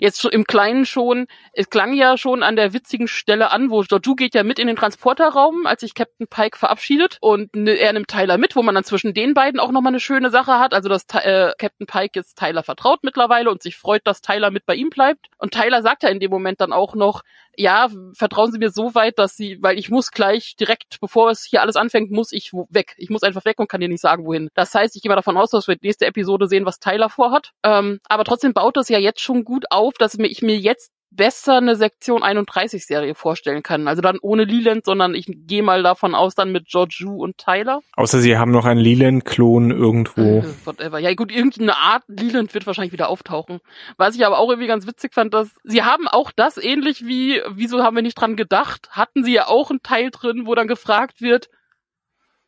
[0.00, 4.14] Jetzt im Kleinen schon, es klang ja schon an der witzigen Stelle an, wo Georgiou
[4.16, 8.08] geht ja mit in den Transporterraum, als sich Captain Pike verabschiedet und ne, er nimmt
[8.08, 10.88] Tyler mit, wo man dann zwischen den beiden auch nochmal eine schöne Sache hat, also
[10.88, 14.74] dass äh, Captain Pike jetzt Tyler vertraut mittlerweile und sich freut, dass Tyler mit bei
[14.74, 15.26] ihm bleibt.
[15.36, 17.22] Und Tyler sagt ja in dem Moment dann auch noch,
[17.58, 21.44] ja, vertrauen Sie mir so weit, dass Sie, weil ich muss gleich direkt, bevor es
[21.44, 22.94] hier alles anfängt, muss ich weg.
[22.96, 24.48] Ich muss einfach weg und kann dir nicht sagen, wohin.
[24.54, 27.50] Das heißt, ich gehe mal davon aus, dass wir nächste Episode sehen, was Tyler vorhat.
[27.64, 31.56] Ähm, aber trotzdem baut es ja jetzt schon gut auf, dass ich mir jetzt besser
[31.56, 33.88] eine Sektion 31 Serie vorstellen kann.
[33.88, 37.80] Also dann ohne Leland, sondern ich gehe mal davon aus, dann mit Georgiou und Tyler.
[37.96, 40.20] Außer sie haben noch einen Leland-Klon irgendwo.
[40.20, 40.98] Äh, whatever.
[40.98, 43.60] Ja gut, irgendeine Art Leland wird wahrscheinlich wieder auftauchen.
[43.96, 47.40] Was ich aber auch irgendwie ganz witzig fand, dass sie haben auch das ähnlich wie,
[47.50, 50.68] wieso haben wir nicht dran gedacht, hatten sie ja auch einen Teil drin, wo dann
[50.68, 51.48] gefragt wird,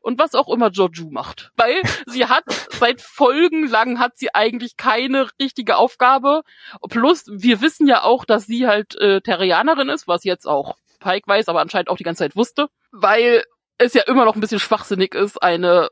[0.01, 1.51] und was auch immer Joju macht.
[1.57, 6.43] Weil sie hat seit Folgen lang hat sie eigentlich keine richtige Aufgabe.
[6.89, 11.27] Plus, wir wissen ja auch, dass sie halt äh, Terrianerin ist, was jetzt auch Pike
[11.27, 12.69] weiß, aber anscheinend auch die ganze Zeit wusste.
[12.93, 13.45] Weil
[13.79, 15.89] es ja immer noch ein bisschen schwachsinnig ist, eine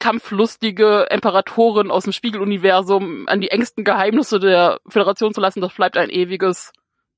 [0.00, 5.96] kampflustige Imperatorin aus dem Spiegeluniversum an die engsten Geheimnisse der Föderation zu lassen, das bleibt
[5.96, 6.72] ein ewiges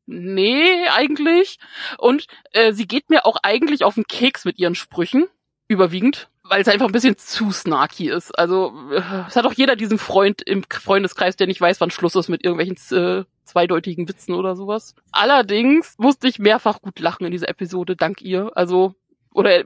[0.06, 1.58] Nee, eigentlich.
[1.96, 5.28] Und äh, sie geht mir auch eigentlich auf den Keks mit ihren Sprüchen,
[5.72, 8.38] überwiegend, weil es einfach ein bisschen zu snarky ist.
[8.38, 12.14] Also äh, es hat auch jeder diesen Freund im Freundeskreis, der nicht weiß, wann Schluss
[12.14, 14.94] ist mit irgendwelchen äh, zweideutigen Witzen oder sowas.
[15.10, 18.50] Allerdings musste ich mehrfach gut lachen in dieser Episode, dank ihr.
[18.54, 18.94] Also
[19.34, 19.64] oder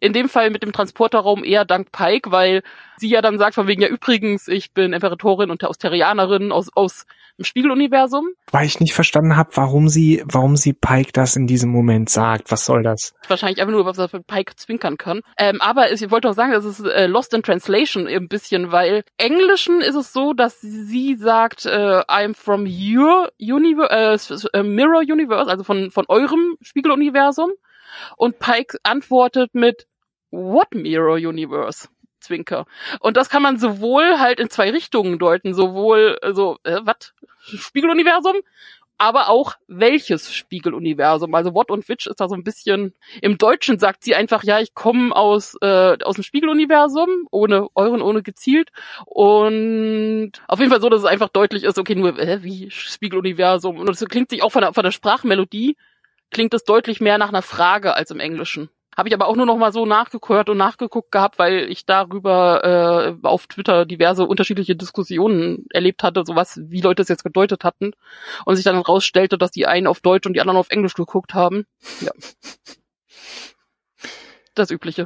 [0.00, 2.62] in dem Fall mit dem Transporterraum eher dank Pike, weil
[2.96, 7.06] sie ja dann sagt von wegen, ja übrigens, ich bin Imperatorin und Austerianerin aus, aus
[7.38, 8.28] dem Spiegeluniversum.
[8.50, 12.50] Weil ich nicht verstanden habe, warum sie, warum sie Pike das in diesem Moment sagt.
[12.50, 13.14] Was soll das?
[13.28, 15.20] Wahrscheinlich einfach nur, was er für Pike zwinkern kann.
[15.38, 19.04] Ähm, aber ich wollte auch sagen, das ist äh, Lost in Translation ein bisschen, weil
[19.16, 25.48] Englischen ist es so, dass sie sagt, äh, I'm from your universe, äh, Mirror Universe,
[25.48, 27.50] also von, von eurem Spiegeluniversum.
[28.16, 29.86] Und Pike antwortet mit
[30.30, 31.88] What Mirror Universe?
[32.20, 32.66] Zwinker.
[33.00, 37.14] Und das kann man sowohl halt in zwei Richtungen deuten, sowohl so, äh, was?
[37.40, 38.36] Spiegeluniversum,
[38.98, 41.34] aber auch welches Spiegeluniversum.
[41.34, 42.94] Also What und Which ist da so ein bisschen.
[43.22, 48.02] Im Deutschen sagt sie einfach, ja, ich komme aus äh, aus dem Spiegeluniversum, ohne euren,
[48.02, 48.70] ohne gezielt.
[49.06, 53.78] Und auf jeden Fall so, dass es einfach deutlich ist, okay, nur äh, wie Spiegeluniversum.
[53.78, 55.76] Und das klingt sich auch von der, von der Sprachmelodie
[56.30, 58.70] klingt es deutlich mehr nach einer Frage als im Englischen.
[58.96, 63.16] Habe ich aber auch nur noch mal so nachgehört und nachgeguckt gehabt, weil ich darüber
[63.22, 67.92] äh, auf Twitter diverse unterschiedliche Diskussionen erlebt hatte, sowas, wie Leute es jetzt gedeutet hatten.
[68.44, 71.32] Und sich dann rausstellte, dass die einen auf Deutsch und die anderen auf Englisch geguckt
[71.32, 71.64] haben.
[72.00, 72.10] Ja.
[74.56, 75.04] Das Übliche.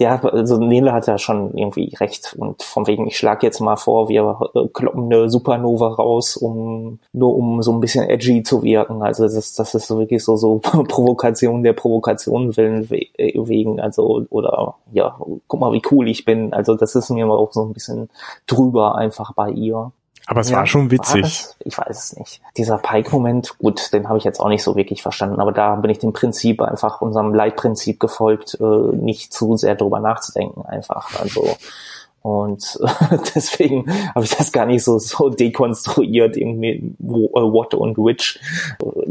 [0.00, 2.34] Ja, also Nele hat ja schon irgendwie recht.
[2.36, 6.98] Und von wegen, ich schlage jetzt mal vor, wir äh, kloppen eine Supernova raus, um
[7.12, 9.02] nur um so ein bisschen edgy zu wirken.
[9.02, 13.78] Also das ist, das ist so wirklich so, so Provokation der Provokation willen äh, wegen.
[13.78, 16.52] Also, oder ja, guck mal, wie cool ich bin.
[16.52, 18.10] Also das ist mir auch so ein bisschen
[18.48, 19.92] drüber einfach bei ihr.
[20.26, 21.22] Aber es ja, war schon witzig.
[21.22, 22.40] War ich weiß es nicht.
[22.56, 25.90] Dieser Pike-Moment, gut, den habe ich jetzt auch nicht so wirklich verstanden, aber da bin
[25.90, 31.20] ich dem Prinzip einfach, unserem Leitprinzip gefolgt, äh, nicht zu sehr drüber nachzudenken einfach.
[31.20, 31.56] Also
[32.24, 32.78] und
[33.34, 33.84] deswegen
[34.14, 38.40] habe ich das gar nicht so, so dekonstruiert, irgendwie wo, uh, what und which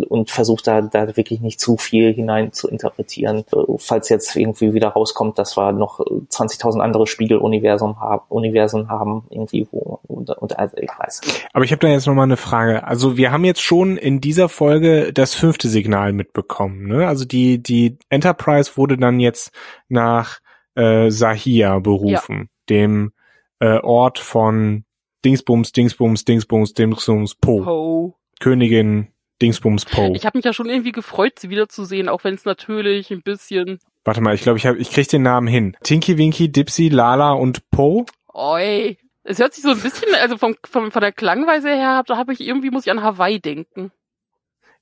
[0.10, 3.46] und versucht da, da wirklich nicht zu viel hinein zu interpretieren.
[3.78, 9.68] Falls jetzt irgendwie wieder rauskommt, dass wir noch 20.000 andere Spiegeluniversen haben, Universen haben, irgendwie
[9.70, 11.22] wo, und, und also ich weiß.
[11.54, 12.84] Aber ich habe da jetzt nochmal eine Frage.
[12.88, 16.88] Also wir haben jetzt schon in dieser Folge das fünfte Signal mitbekommen.
[16.88, 17.08] Ne?
[17.08, 19.52] Also die, die Enterprise wurde dann jetzt
[19.88, 20.40] nach
[20.74, 22.38] äh, Sahia berufen.
[22.40, 23.14] Ja dem
[23.60, 24.86] äh, Ort von
[25.26, 27.64] Dingsbums, Dingsbums, Dingsbums, Dingsbums, Po.
[27.64, 28.20] po.
[28.40, 29.08] Königin
[29.42, 30.14] Dingsbums Po.
[30.16, 33.80] Ich habe mich ja schon irgendwie gefreut, sie wiederzusehen, auch wenn es natürlich ein bisschen.
[34.04, 35.78] Warte mal, ich glaube, ich, hab, ich krieg den Namen hin.
[35.84, 38.06] Tinky Winky, Dipsy, Lala und Po.
[38.34, 38.98] Oi.
[39.24, 42.34] Es hört sich so ein bisschen, also vom, vom, von der Klangweise her, da habe
[42.34, 43.92] ich irgendwie, muss ich an Hawaii denken.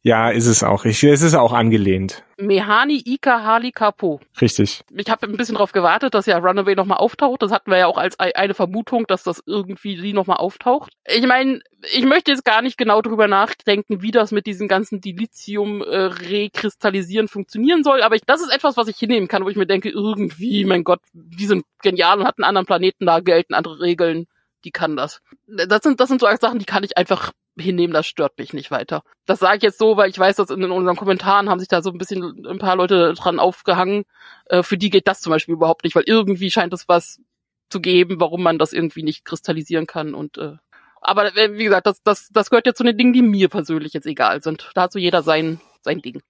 [0.04, 0.86] Ja, ist es auch.
[0.86, 2.24] Ich, es ist auch angelehnt.
[2.38, 4.20] Mehani Ika Hali Kapo.
[4.42, 4.82] Richtig.
[4.96, 7.44] Ich habe ein bisschen darauf gewartet, dass ja Runaway nochmal auftaucht.
[7.44, 10.92] Das hatten wir ja auch als eine Vermutung, dass das irgendwie sie nochmal auftaucht.
[11.06, 11.62] Ich meine,
[11.94, 15.98] ich möchte jetzt gar nicht genau drüber nachdenken, wie das mit diesem ganzen Dilithium äh,
[15.98, 19.68] rekristallisieren funktionieren soll, aber ich, das ist etwas, was ich hinnehmen kann, wo ich mir
[19.68, 23.80] denke, irgendwie, mein Gott, die sind genial und hatten einen anderen Planeten, da gelten andere
[23.80, 24.26] Regeln
[24.64, 25.22] die kann das.
[25.48, 28.72] Das sind, das sind so Sachen, die kann ich einfach hinnehmen, das stört mich nicht
[28.72, 29.04] weiter.
[29.26, 31.82] Das sage ich jetzt so, weil ich weiß, dass in unseren Kommentaren haben sich da
[31.82, 34.04] so ein bisschen ein paar Leute dran aufgehangen.
[34.46, 37.20] Äh, für die geht das zum Beispiel überhaupt nicht, weil irgendwie scheint es was
[37.70, 40.58] zu geben, warum man das irgendwie nicht kristallisieren kann und äh,
[41.02, 43.94] aber äh, wie gesagt, das, das, das gehört ja zu den Dingen, die mir persönlich
[43.94, 44.70] jetzt egal sind.
[44.76, 46.22] Da hat so jeder sein, sein Ding.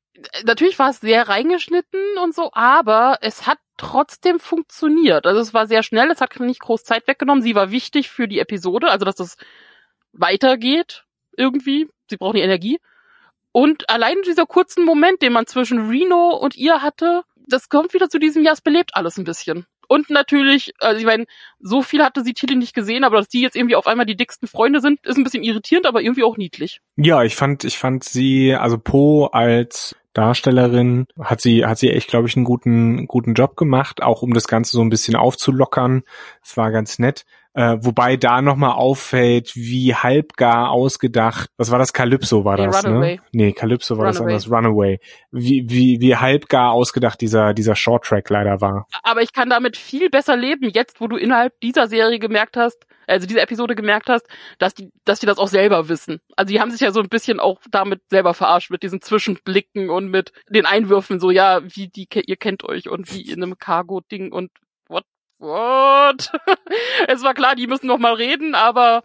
[0.45, 5.25] Natürlich war es sehr reingeschnitten und so, aber es hat trotzdem funktioniert.
[5.25, 7.43] Also es war sehr schnell, es hat nicht groß Zeit weggenommen.
[7.43, 9.35] Sie war wichtig für die Episode, also dass das
[10.13, 11.05] weitergeht
[11.37, 11.87] irgendwie.
[12.09, 12.79] Sie brauchen die Energie.
[13.51, 18.09] Und allein dieser kurzen Moment, den man zwischen Reno und ihr hatte, das kommt wieder
[18.09, 19.65] zu diesem Jahr, es belebt alles ein bisschen.
[19.87, 21.25] Und natürlich, also ich meine,
[21.59, 24.15] so viel hatte sie Tilly nicht gesehen, aber dass die jetzt irgendwie auf einmal die
[24.15, 26.79] dicksten Freunde sind, ist ein bisschen irritierend, aber irgendwie auch niedlich.
[26.95, 32.09] Ja, ich fand, ich fand sie, also Po als Darstellerin hat sie, hat sie echt,
[32.09, 36.03] glaube ich, einen guten, guten Job gemacht, auch um das Ganze so ein bisschen aufzulockern.
[36.41, 37.25] Es war ganz nett.
[37.53, 41.91] Äh, wobei da nochmal auffällt, wie halbgar ausgedacht, was war das?
[41.91, 43.15] Calypso war Nee, das, Runaway.
[43.17, 43.21] ne?
[43.33, 44.33] Nee, Calypso war das Runaway.
[44.33, 44.49] anders.
[44.49, 44.99] Runaway.
[45.31, 48.87] Wie, wie, wie halbgar ausgedacht dieser, dieser Short Track leider war.
[49.03, 52.85] Aber ich kann damit viel besser leben, jetzt wo du innerhalb dieser Serie gemerkt hast,
[53.07, 54.25] also dieser Episode gemerkt hast,
[54.57, 56.21] dass die, dass die das auch selber wissen.
[56.37, 59.89] Also die haben sich ja so ein bisschen auch damit selber verarscht, mit diesen Zwischenblicken
[59.89, 63.57] und mit den Einwürfen, so ja, wie die, ihr kennt euch und wie in einem
[63.57, 64.51] Cargo-Ding und
[65.41, 66.31] what,
[67.07, 69.03] es war klar, die müssen noch mal reden, aber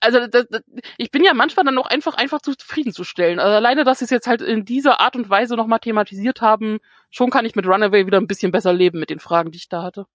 [0.00, 0.62] also das, das,
[0.96, 3.38] ich bin ja manchmal dann auch einfach einfach zufriedenzustellen.
[3.38, 6.78] Also alleine, dass sie es jetzt halt in dieser Art und Weise nochmal thematisiert haben,
[7.10, 9.68] schon kann ich mit Runaway wieder ein bisschen besser leben mit den Fragen, die ich
[9.68, 10.06] da hatte.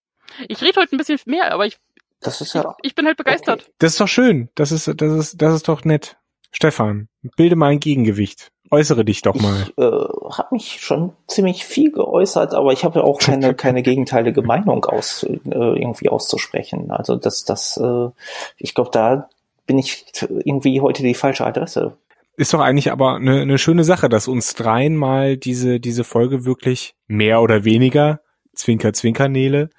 [0.48, 1.78] Ich rede heute ein bisschen mehr, aber ich,
[2.20, 3.62] Das ist ich, ja ich bin halt begeistert.
[3.62, 3.72] Okay.
[3.78, 4.50] Das ist doch schön.
[4.56, 6.18] Das ist, das ist, das ist doch nett.
[6.52, 8.52] Stefan, bilde mal ein Gegengewicht.
[8.76, 9.64] Äußere dich doch mal.
[9.64, 13.84] Ich äh, habe mich schon ziemlich viel geäußert, aber ich habe ja auch keine keine
[13.84, 16.92] gegenteilige Meinung aus äh, irgendwie auszusprechen.
[16.92, 18.10] Also das das äh,
[18.58, 19.30] ich glaube, da
[19.66, 21.94] bin ich irgendwie heute die falsche Adresse.
[22.38, 26.44] Ist doch eigentlich aber eine, eine schöne Sache, dass uns dreien mal diese, diese Folge
[26.44, 28.20] wirklich mehr oder weniger,
[28.54, 29.70] Zwinker, Zwinker, Nele,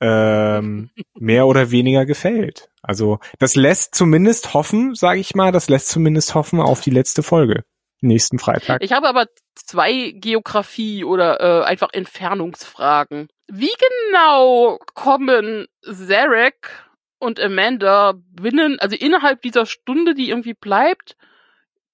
[0.00, 2.68] ähm, mehr oder weniger gefällt.
[2.82, 7.22] Also das lässt zumindest hoffen, sage ich mal, das lässt zumindest hoffen auf die letzte
[7.22, 7.64] Folge.
[8.02, 8.82] Nächsten Freitag.
[8.82, 13.28] Ich habe aber zwei Geografie oder äh, einfach Entfernungsfragen.
[13.46, 13.70] Wie
[14.04, 16.70] genau kommen Zarek
[17.18, 21.16] und Amanda binnen, also innerhalb dieser Stunde, die irgendwie bleibt,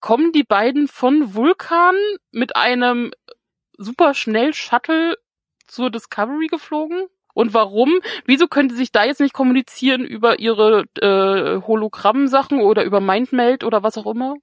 [0.00, 1.94] kommen die beiden von Vulkan
[2.30, 3.10] mit einem
[3.76, 5.18] super schnell Shuttle
[5.66, 7.06] zur Discovery geflogen?
[7.34, 8.00] Und warum?
[8.24, 13.62] Wieso können sie sich da jetzt nicht kommunizieren über ihre äh, Hologramm-Sachen oder über Mindmeld
[13.62, 14.36] oder was auch immer?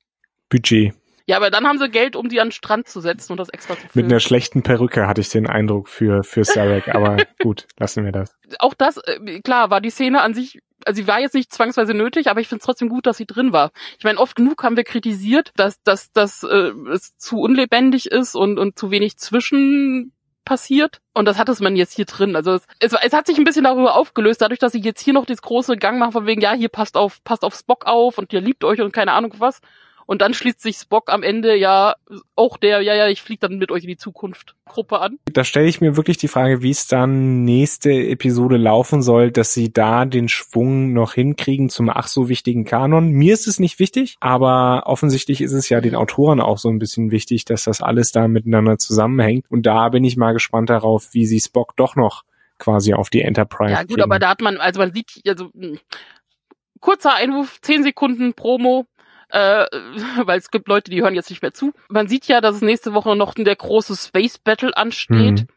[0.49, 0.93] Budget.
[1.27, 3.49] Ja, aber dann haben sie Geld, um die an den Strand zu setzen und das
[3.49, 4.11] extra zu Mit filmen.
[4.11, 8.35] einer schlechten Perücke hatte ich den Eindruck für, für Sarek, aber gut, lassen wir das.
[8.59, 11.95] Auch das, äh, klar, war die Szene an sich, also sie war jetzt nicht zwangsweise
[11.95, 13.71] nötig, aber ich finde es trotzdem gut, dass sie drin war.
[13.97, 18.35] Ich meine, oft genug haben wir kritisiert, dass, dass, dass äh, es zu unlebendig ist
[18.35, 20.11] und, und zu wenig zwischen
[20.45, 21.01] passiert.
[21.13, 22.35] Und das hat es man jetzt hier drin.
[22.35, 25.13] Also es, es, es hat sich ein bisschen darüber aufgelöst, dadurch, dass sie jetzt hier
[25.13, 28.19] noch das große Gang machen von wegen, ja, hier passt auf, passt auf Spock auf
[28.19, 29.59] und ihr liebt euch und keine Ahnung was.
[30.07, 31.95] Und dann schließt sich Spock am Ende ja
[32.35, 35.17] auch der, ja, ja, ich flieg dann mit euch in die Zukunft Gruppe an.
[35.31, 39.53] Da stelle ich mir wirklich die Frage, wie es dann nächste Episode laufen soll, dass
[39.53, 43.09] sie da den Schwung noch hinkriegen zum ach so wichtigen Kanon.
[43.09, 46.77] Mir ist es nicht wichtig, aber offensichtlich ist es ja den Autoren auch so ein
[46.79, 49.45] bisschen wichtig, dass das alles da miteinander zusammenhängt.
[49.49, 52.23] Und da bin ich mal gespannt darauf, wie sie Spock doch noch
[52.59, 54.01] quasi auf die Enterprise Ja, gut, kriegen.
[54.03, 55.77] aber da hat man, also man sieht, also mh,
[56.79, 58.85] kurzer Einwurf, 10 Sekunden Promo,
[59.29, 59.65] äh,
[60.25, 61.71] weil es gibt Leute, die hören jetzt nicht mehr zu.
[61.89, 65.41] Man sieht ja, dass es nächste Woche noch der große Space Battle ansteht.
[65.41, 65.47] Mhm.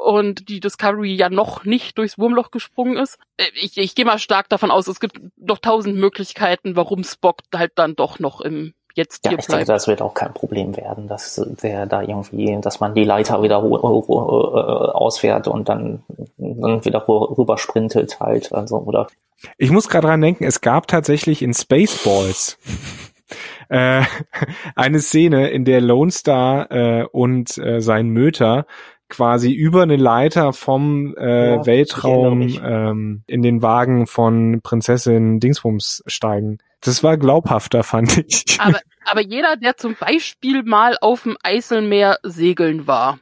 [0.00, 3.18] Und die Discovery ja noch nicht durchs Wurmloch gesprungen ist.
[3.36, 7.38] Äh, Ich, ich gehe mal stark davon aus, es gibt noch tausend Möglichkeiten, warum Spock
[7.54, 10.76] halt dann doch noch im Jetzt Ja, hier ich denke, das wird auch kein Problem
[10.76, 16.02] werden, dass der da irgendwie, dass man die Leiter wieder äh, ausfährt und dann,
[16.36, 19.06] dann wieder ru- rüber sprintet halt, also oder
[19.56, 22.58] Ich muss gerade dran denken, es gab tatsächlich in Spaceballs
[23.68, 24.02] äh,
[24.74, 28.66] eine Szene, in der Lone Star äh, und äh, sein Möter
[29.08, 36.02] quasi über eine Leiter vom äh, Ja, Weltraum ähm, in den Wagen von Prinzessin Dingsbums
[36.06, 36.58] steigen.
[36.80, 38.60] Das war glaubhafter, fand ich.
[38.60, 43.18] Aber, aber jeder, der zum Beispiel mal auf dem Eiselmeer segeln war,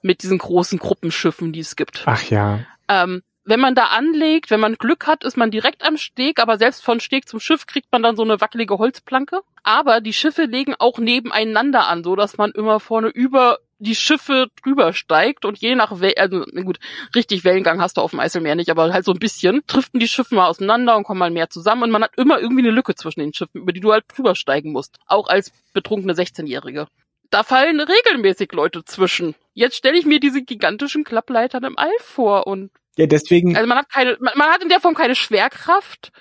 [0.00, 2.04] mit diesen großen Gruppenschiffen, die es gibt.
[2.06, 2.60] Ach ja.
[2.88, 6.58] Ähm, wenn man da anlegt, wenn man Glück hat, ist man direkt am Steg, aber
[6.58, 9.40] selbst von Steg zum Schiff kriegt man dann so eine wackelige Holzplanke.
[9.62, 14.48] Aber die Schiffe legen auch nebeneinander an, so dass man immer vorne über die Schiffe
[14.62, 16.78] drüber steigt und je nach Wel also gut,
[17.14, 20.08] richtig Wellengang hast du auf dem Eiselmeer nicht, aber halt so ein bisschen, driften die
[20.08, 22.96] Schiffe mal auseinander und kommen mal mehr zusammen und man hat immer irgendwie eine Lücke
[22.96, 24.98] zwischen den Schiffen, über die du halt drüber steigen musst.
[25.06, 26.88] Auch als betrunkene 16-Jährige.
[27.30, 29.34] Da fallen regelmäßig Leute zwischen.
[29.54, 33.78] Jetzt stelle ich mir diese gigantischen Klappleitern im All vor und Ja, deswegen, also man
[33.78, 36.12] hat keine, man, man hat in der Form keine Schwerkraft.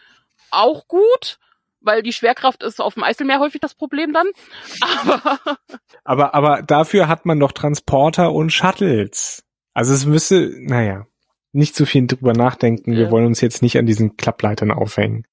[0.52, 1.40] Auch gut,
[1.82, 4.28] weil die Schwerkraft ist auf dem Eiselmeer häufig das Problem dann.
[4.82, 5.56] Aber
[6.06, 9.44] aber, aber dafür hat man doch Transporter und Shuttles.
[9.74, 11.06] Also es müsste, naja,
[11.52, 12.96] nicht zu viel drüber nachdenken.
[12.96, 13.12] Wir Ja.
[13.12, 15.26] wollen uns jetzt nicht an diesen Klappleitern aufhängen.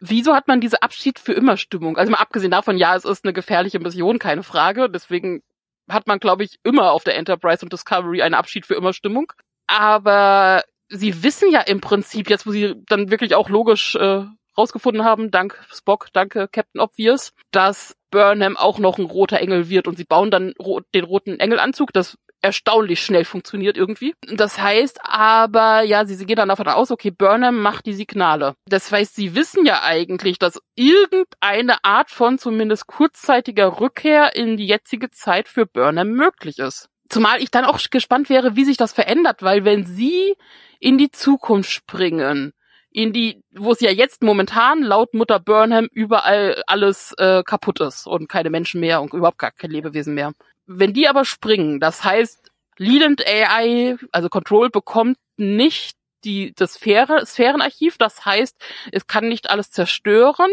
[0.00, 1.96] wieso hat man diese Abschied für immer Stimmung?
[1.96, 4.90] Also mal abgesehen davon, ja, es ist eine gefährliche Mission, keine Frage.
[4.90, 5.42] Deswegen
[5.88, 9.32] hat man, glaube ich, immer auf der Enterprise und Discovery eine Abschied für immer Stimmung.
[9.66, 14.24] Aber sie wissen ja im Prinzip, jetzt wo sie dann wirklich auch logisch äh,
[14.56, 19.88] rausgefunden haben, dank Spock, danke Captain Obvious, dass Burnham auch noch ein roter Engel wird
[19.88, 21.92] und sie bauen dann ro den roten Engelanzug.
[21.92, 24.14] Das erstaunlich schnell funktioniert irgendwie.
[24.30, 28.54] Das heißt aber, ja, sie, sie gehen dann davon aus, okay, Burnham macht die Signale.
[28.68, 34.66] Das heißt, sie wissen ja eigentlich, dass irgendeine Art von zumindest kurzzeitiger Rückkehr in die
[34.66, 36.90] jetzige Zeit für Burnham möglich ist.
[37.08, 40.34] Zumal ich dann auch gespannt wäre, wie sich das verändert, weil wenn sie
[40.80, 42.52] in die Zukunft springen,
[42.90, 48.06] in die, wo es ja jetzt momentan laut Mutter Burnham überall alles äh, kaputt ist
[48.06, 50.32] und keine Menschen mehr und überhaupt gar kein Lebewesen mehr.
[50.66, 57.26] Wenn die aber springen, das heißt, Leland AI, also Control, bekommt nicht die, das Sphäre,
[57.26, 58.56] Sphärenarchiv, das heißt,
[58.92, 60.50] es kann nicht alles zerstören.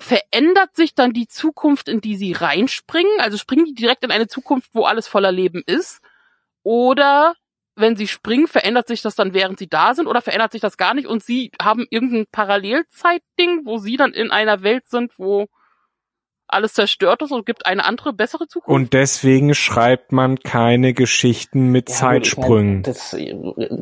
[0.00, 3.20] Verändert sich dann die Zukunft, in die sie reinspringen?
[3.20, 6.00] Also springen die direkt in eine Zukunft, wo alles voller Leben ist?
[6.62, 7.34] Oder
[7.76, 10.76] wenn sie springen, verändert sich das dann, während sie da sind, oder verändert sich das
[10.76, 15.48] gar nicht und sie haben irgendein Parallelzeitding, wo sie dann in einer Welt sind, wo
[16.52, 18.74] alles zerstört ist und gibt eine andere, bessere Zukunft.
[18.74, 22.82] Und deswegen schreibt man keine Geschichten mit ja, Zeitsprüngen.
[22.82, 23.16] das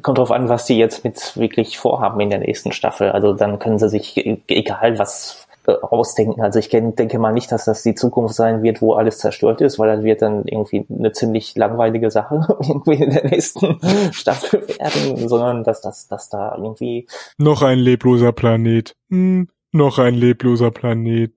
[0.03, 3.11] kommt drauf an, was die jetzt mit wirklich vorhaben in der nächsten Staffel.
[3.11, 6.41] Also dann können sie sich, egal was äh, ausdenken.
[6.41, 9.79] Also ich denke mal nicht, dass das die Zukunft sein wird, wo alles zerstört ist,
[9.79, 13.79] weil das wird dann irgendwie eine ziemlich langweilige Sache irgendwie in der nächsten
[14.12, 17.07] Staffel werden, sondern dass das, dass da irgendwie
[17.37, 21.33] noch ein lebloser Planet, hm, noch ein lebloser Planet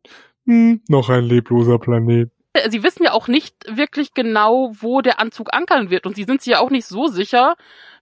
[0.46, 2.32] hm, noch ein lebloser Planet.
[2.70, 6.06] Sie wissen ja auch nicht wirklich genau, wo der Anzug ankern wird.
[6.06, 7.56] Und sie sind sich ja auch nicht so sicher,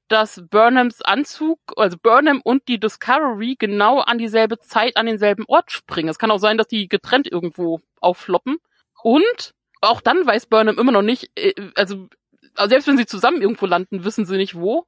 [0.10, 5.72] dass Burnhams Anzug, also Burnham und die Discovery genau an dieselbe Zeit an denselben Ort
[5.72, 6.10] springen.
[6.10, 8.58] Es kann auch sein, dass die getrennt irgendwo auffloppen.
[9.04, 12.10] Und auch dann weiß Burnham immer noch nicht, äh, also,
[12.56, 14.88] also selbst wenn sie zusammen irgendwo landen, wissen sie nicht wo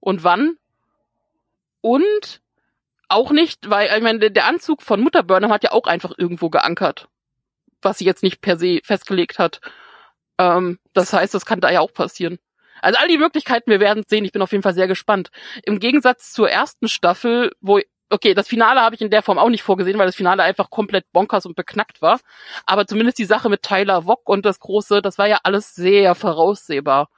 [0.00, 0.56] und wann.
[1.82, 2.40] Und
[3.08, 6.48] auch nicht, weil, ich meine, der Anzug von Mutter Burnham hat ja auch einfach irgendwo
[6.48, 7.08] geankert.
[7.82, 9.60] Was sie jetzt nicht per se festgelegt hat.
[10.38, 12.38] Ähm, das heißt, das kann da ja auch passieren.
[12.82, 14.24] Also all die Möglichkeiten, wir werden sehen.
[14.24, 15.30] Ich bin auf jeden Fall sehr gespannt.
[15.64, 17.80] Im Gegensatz zur ersten Staffel, wo
[18.10, 20.68] okay, das Finale habe ich in der Form auch nicht vorgesehen, weil das Finale einfach
[20.68, 22.20] komplett bonkers und beknackt war.
[22.66, 26.14] Aber zumindest die Sache mit Tyler Wock und das große, das war ja alles sehr
[26.14, 27.08] voraussehbar.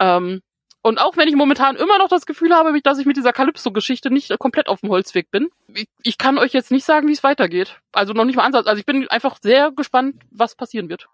[0.00, 0.42] Ähm,
[0.82, 4.10] und auch wenn ich momentan immer noch das Gefühl habe, dass ich mit dieser Calypso-Geschichte
[4.10, 7.22] nicht komplett auf dem Holzweg bin, ich, ich kann euch jetzt nicht sagen, wie es
[7.22, 7.78] weitergeht.
[7.92, 8.66] Also noch nicht mal Ansatz.
[8.66, 11.08] Also ich bin einfach sehr gespannt, was passieren wird.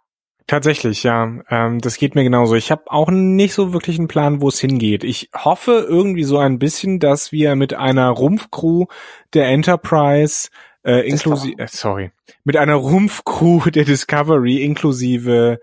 [0.47, 1.33] Tatsächlich, ja.
[1.49, 2.55] Ähm, das geht mir genauso.
[2.55, 5.05] Ich habe auch nicht so wirklich einen Plan, wo es hingeht.
[5.05, 8.87] Ich hoffe irgendwie so ein bisschen, dass wir mit einer Rumpfcrew
[9.33, 10.49] der Enterprise
[10.85, 12.11] äh, inklusive, äh, sorry,
[12.45, 15.61] mit einer Rumpfcrew der Discovery inklusive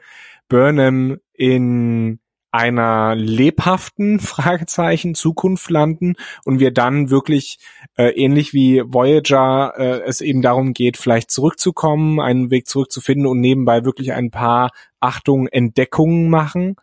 [0.48, 2.20] Burnham in
[2.52, 7.60] einer lebhaften Fragezeichen Zukunft landen und wir dann wirklich
[7.98, 13.39] äh, ähnlich wie Voyager äh, es eben darum geht, vielleicht zurückzukommen, einen Weg zurückzufinden und
[13.39, 16.76] nebenbei wirklich ein paar Achtung Entdeckungen machen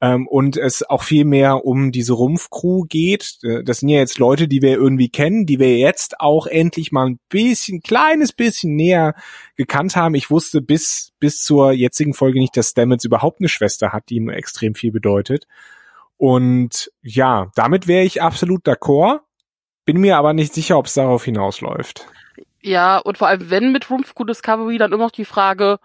[0.00, 3.38] ähm, und es auch viel mehr um diese Rumpfcrew geht.
[3.42, 6.92] Äh, das sind ja jetzt Leute, die wir irgendwie kennen, die wir jetzt auch endlich
[6.92, 9.14] mal ein bisschen, kleines bisschen näher
[9.56, 10.14] gekannt haben.
[10.14, 14.16] Ich wusste bis, bis zur jetzigen Folge nicht, dass Stamets überhaupt eine Schwester hat, die
[14.16, 15.46] ihm extrem viel bedeutet.
[16.18, 19.20] Und ja, damit wäre ich absolut d'accord.
[19.84, 22.06] Bin mir aber nicht sicher, ob es darauf hinausläuft.
[22.60, 25.78] Ja, und vor allem, wenn mit Rumpfcrew Discovery, dann immer noch die Frage,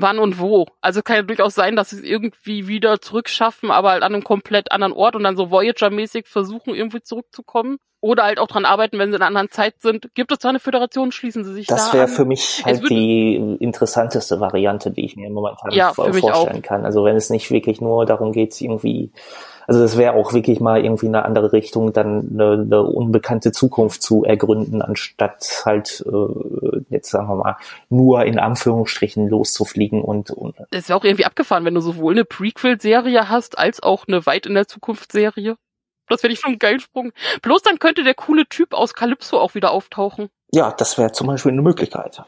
[0.00, 0.66] wann und wo.
[0.80, 4.24] Also kann ja durchaus sein, dass sie es irgendwie wieder zurückschaffen, aber halt an einem
[4.24, 7.78] komplett anderen Ort und dann so Voyager-mäßig versuchen, irgendwie zurückzukommen.
[8.00, 10.14] Oder halt auch dran arbeiten, wenn sie in einer anderen Zeit sind.
[10.14, 11.10] Gibt es da eine Föderation?
[11.10, 15.16] Schließen sie sich das da Das wäre für mich halt die interessanteste Variante, die ich
[15.16, 16.84] mir momentan ja, vorstellen kann.
[16.84, 19.10] Also wenn es nicht wirklich nur darum geht, irgendwie
[19.68, 24.02] also das wäre auch wirklich mal irgendwie eine andere Richtung, dann eine, eine unbekannte Zukunft
[24.02, 27.56] zu ergründen, anstatt halt äh, jetzt sagen wir mal
[27.90, 32.24] nur in Anführungsstrichen loszufliegen und, und Es wäre auch irgendwie abgefahren, wenn du sowohl eine
[32.24, 35.56] Prequel-Serie hast als auch eine weit in der Zukunft-Serie.
[36.08, 37.12] Das wäre ich schon ein geiler Sprung.
[37.42, 40.30] Bloß dann könnte der coole Typ aus Calypso auch wieder auftauchen.
[40.50, 42.22] Ja, das wäre zum Beispiel eine Möglichkeit.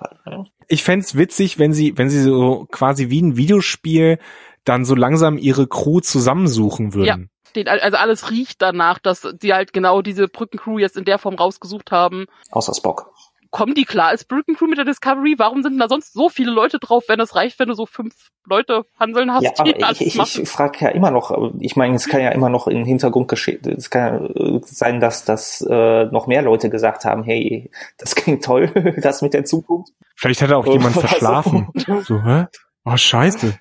[0.68, 4.18] Ich fände witzig, wenn sie, wenn sie so quasi wie ein Videospiel
[4.64, 7.06] dann so langsam ihre Crew zusammensuchen würden.
[7.06, 11.34] Ja, also alles riecht danach, dass sie halt genau diese Brückencrew jetzt in der Form
[11.34, 12.26] rausgesucht haben.
[12.50, 13.12] Außer Spock.
[13.50, 15.34] Kommen die klar als Brückencrew mit der Discovery?
[15.36, 18.14] Warum sind da sonst so viele Leute drauf, wenn es reicht, wenn du so fünf
[18.46, 19.42] Leute hanseln hast?
[19.42, 22.48] Ja, aber ich, ich, ich frage ja immer noch, ich meine, es kann ja immer
[22.48, 27.04] noch im Hintergrund geschehen, es kann ja sein, dass, dass äh, noch mehr Leute gesagt
[27.04, 28.68] haben, hey, das klingt toll,
[29.02, 29.92] das mit der Zukunft.
[30.14, 31.68] Vielleicht hat auch jemand verschlafen.
[32.04, 32.46] so, hä?
[32.84, 33.58] Oh, scheiße.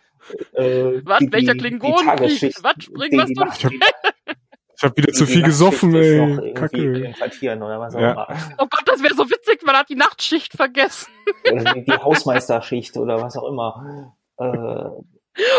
[0.53, 1.19] Äh, was?
[1.19, 2.55] Die, Welcher Klingonenkrieg?
[2.61, 2.84] Was?
[2.84, 3.43] Spring was du?
[3.57, 6.53] Ich hab, ich hab wieder zu viel gesoffen, ey.
[6.53, 7.13] Kacke.
[7.41, 8.27] Oder was auch ja.
[8.57, 11.11] Oh Gott, das wäre so witzig, man hat die Nachtschicht vergessen.
[11.45, 14.15] Die, die Hausmeisterschicht oder was auch immer.
[14.38, 15.03] Äh,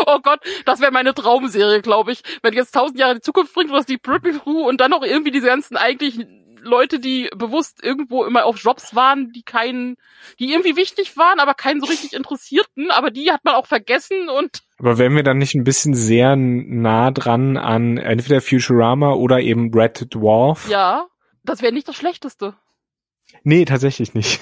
[0.05, 2.21] Oh Gott, das wäre meine Traumserie, glaube ich.
[2.43, 5.03] Wenn jetzt tausend Jahre in die Zukunft bringt, was die Britney Crew und dann noch
[5.03, 6.19] irgendwie diese ganzen eigentlich
[6.61, 9.97] Leute, die bewusst irgendwo immer auf Jobs waren, die keinen,
[10.39, 14.29] die irgendwie wichtig waren, aber keinen so richtig interessierten, aber die hat man auch vergessen
[14.29, 14.61] und.
[14.79, 19.73] Aber wären wir dann nicht ein bisschen sehr nah dran an entweder Futurama oder eben
[19.73, 20.67] Red Dwarf?
[20.69, 21.07] Ja,
[21.43, 22.55] das wäre nicht das Schlechteste.
[23.43, 24.41] Nee, tatsächlich nicht.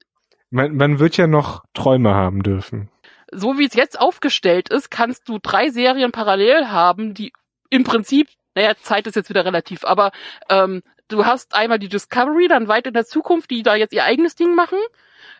[0.50, 2.90] man, man wird ja noch Träume haben dürfen
[3.32, 7.32] so wie es jetzt aufgestellt ist, kannst du drei Serien parallel haben, die
[7.70, 10.12] im Prinzip, naja, Zeit ist jetzt wieder relativ, aber
[10.48, 14.04] ähm, du hast einmal die Discovery, dann weit in der Zukunft, die da jetzt ihr
[14.04, 14.78] eigenes Ding machen.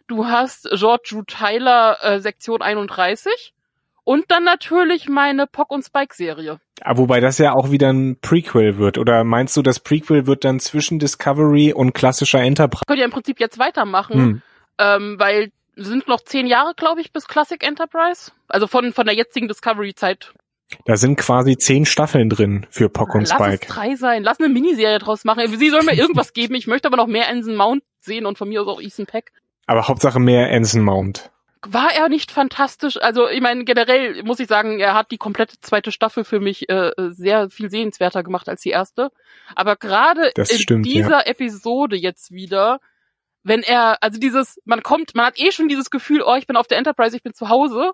[0.06, 3.52] Du hast George Drew Tyler äh, Sektion 31
[4.04, 6.60] und dann natürlich meine Pock und Spike Serie.
[6.80, 8.96] Ah, wobei das ja auch wieder ein Prequel wird.
[8.96, 12.84] Oder meinst du, das Prequel wird dann zwischen Discovery und klassischer Enterprise?
[12.86, 14.42] Könnt ihr im Prinzip jetzt weitermachen, hm.
[14.78, 18.32] ähm, weil sind noch zehn Jahre, glaube ich, bis Classic Enterprise.
[18.48, 20.32] Also von, von der jetzigen Discovery-Zeit.
[20.84, 23.44] Da sind quasi zehn Staffeln drin für Pock und Spike.
[23.44, 24.22] Lass es drei sein.
[24.22, 25.46] Lass eine Miniserie draus machen.
[25.58, 26.54] Sie soll mir irgendwas geben.
[26.54, 29.32] Ich möchte aber noch mehr Anson Mount sehen und von mir aus auch Ethan Peck.
[29.66, 31.30] Aber Hauptsache mehr Anson Mount.
[31.66, 32.98] War er nicht fantastisch?
[33.00, 36.68] Also ich meine, generell muss ich sagen, er hat die komplette zweite Staffel für mich
[36.68, 39.10] äh, sehr viel sehenswerter gemacht als die erste.
[39.56, 41.26] Aber gerade in stimmt, dieser ja.
[41.26, 42.78] Episode jetzt wieder
[43.48, 46.56] wenn er, also dieses, man kommt, man hat eh schon dieses Gefühl, oh, ich bin
[46.56, 47.92] auf der Enterprise, ich bin zu Hause.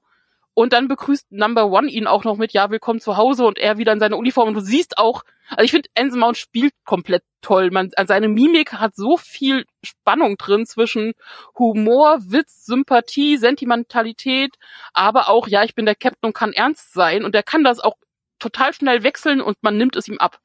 [0.55, 3.77] Und dann begrüßt Number One ihn auch noch mit, ja, willkommen zu Hause und er
[3.77, 4.49] wieder in seiner Uniform.
[4.49, 7.71] Und du siehst auch, also ich finde, Anson Mount spielt komplett toll.
[7.73, 11.15] Man, also seine Mimik hat so viel Spannung drin zwischen
[11.59, 14.55] Humor, Witz, Sympathie, Sentimentalität,
[14.93, 17.25] aber auch, ja, ich bin der Captain und kann ernst sein.
[17.25, 17.97] Und er kann das auch
[18.39, 20.39] total schnell wechseln und man nimmt es ihm ab.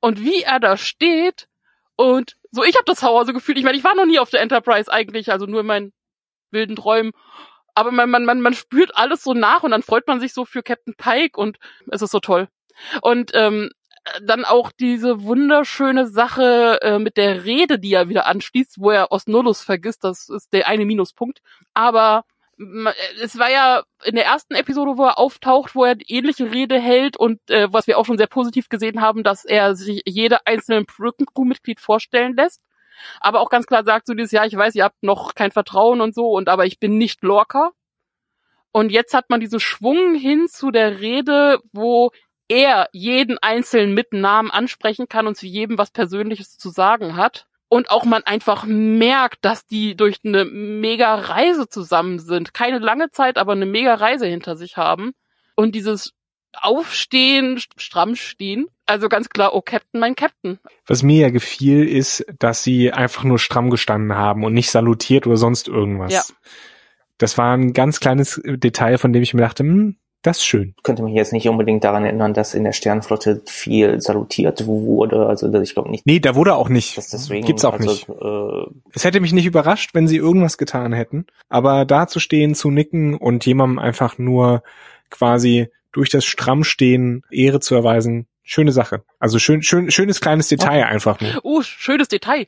[0.00, 1.48] Und wie er da steht
[1.96, 3.58] und so, ich habe das Hauer so gefühlt.
[3.58, 5.92] Ich meine, ich war noch nie auf der Enterprise eigentlich, also nur in meinen
[6.50, 7.12] wilden Träumen.
[7.74, 10.44] Aber man, man, man, man spürt alles so nach und dann freut man sich so
[10.44, 11.58] für Captain Pike und
[11.90, 12.48] es ist so toll.
[13.02, 13.70] Und ähm,
[14.22, 19.10] dann auch diese wunderschöne Sache äh, mit der Rede, die er wieder anschließt, wo er
[19.10, 21.40] Osnolus vergisst, das ist der eine Minuspunkt.
[21.72, 22.24] Aber
[23.20, 27.16] es war ja in der ersten Episode, wo er auftaucht, wo er ähnliche Rede hält
[27.16, 30.84] und äh, was wir auch schon sehr positiv gesehen haben, dass er sich jede einzelne
[30.84, 32.60] Brückencrew-Mitglied vorstellen lässt.
[33.20, 36.00] Aber auch ganz klar sagt so dieses Jahr, ich weiß, ihr habt noch kein Vertrauen
[36.00, 37.70] und so, und aber ich bin nicht Lorca.
[38.72, 42.10] Und jetzt hat man diesen Schwung hin zu der Rede, wo
[42.48, 47.46] er jeden Einzelnen mit Namen ansprechen kann und zu jedem was Persönliches zu sagen hat
[47.68, 52.54] und auch man einfach merkt, dass die durch eine mega Reise zusammen sind.
[52.54, 55.12] Keine lange Zeit, aber eine mega Reise hinter sich haben.
[55.56, 56.12] Und dieses
[56.60, 60.58] Aufstehen, stramm stehen, also ganz klar, oh Captain, mein Captain.
[60.86, 65.26] Was mir ja gefiel, ist, dass sie einfach nur stramm gestanden haben und nicht salutiert
[65.26, 66.12] oder sonst irgendwas.
[66.12, 66.22] Ja.
[67.18, 70.74] Das war ein ganz kleines Detail, von dem ich mir dachte, hm, das ist schön.
[70.82, 75.26] Könnte mich jetzt nicht unbedingt daran erinnern, dass in der Sternflotte viel salutiert wurde.
[75.26, 76.06] Also ich glaube nicht.
[76.06, 76.96] Nee, da wurde auch nicht.
[76.96, 78.08] Das deswegen, Gibt's auch also, nicht.
[78.08, 81.26] Äh, es hätte mich nicht überrascht, wenn sie irgendwas getan hätten.
[81.50, 84.62] Aber da zu stehen, zu nicken und jemandem einfach nur
[85.10, 89.04] quasi durch das Strammstehen Ehre zu erweisen, schöne Sache.
[89.18, 90.92] Also schön, schön, schönes kleines Detail okay.
[90.92, 91.30] einfach nur.
[91.42, 92.46] Oh, schönes Detail.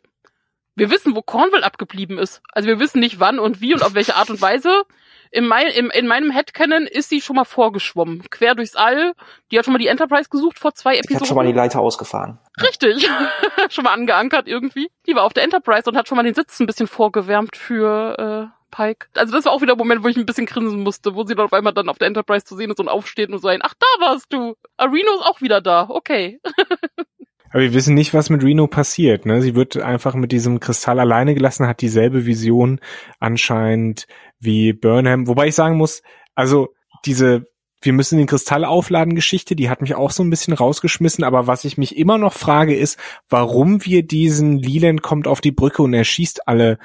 [0.74, 2.42] Wir wissen, wo Cornwall abgeblieben ist.
[2.52, 4.82] Also wir wissen nicht wann und wie und auf welche Art und Weise
[5.30, 9.12] in, mein, im, in meinem Headcanon ist sie schon mal vorgeschwommen, quer durchs All.
[9.50, 11.08] Die hat schon mal die Enterprise gesucht vor zwei Episoden.
[11.08, 12.38] Die hat schon mal die Leiter ausgefahren.
[12.60, 13.08] Richtig.
[13.70, 14.88] schon mal angeankert irgendwie.
[15.06, 18.50] Die war auf der Enterprise und hat schon mal den Sitz ein bisschen vorgewärmt für
[18.52, 19.06] äh, Pike.
[19.14, 21.34] Also das war auch wieder ein Moment, wo ich ein bisschen grinsen musste, wo sie
[21.34, 23.60] dann auf einmal dann auf der Enterprise zu sehen ist und aufsteht und so ein,
[23.62, 24.54] ach, da warst du.
[24.76, 25.86] Arino ist auch wieder da.
[25.88, 26.40] Okay.
[27.50, 29.24] Aber wir wissen nicht, was mit Reno passiert.
[29.24, 29.40] Ne?
[29.40, 32.80] Sie wird einfach mit diesem Kristall alleine gelassen, hat dieselbe Vision
[33.18, 34.06] anscheinend
[34.38, 35.26] wie Burnham.
[35.26, 36.02] Wobei ich sagen muss,
[36.34, 37.46] also diese
[37.82, 41.46] wir müssen den Kristall aufladen Geschichte, die hat mich auch so ein bisschen rausgeschmissen, aber
[41.46, 42.98] was ich mich immer noch frage ist,
[43.28, 46.78] warum wir diesen Leland kommt auf die Brücke und er schießt alle,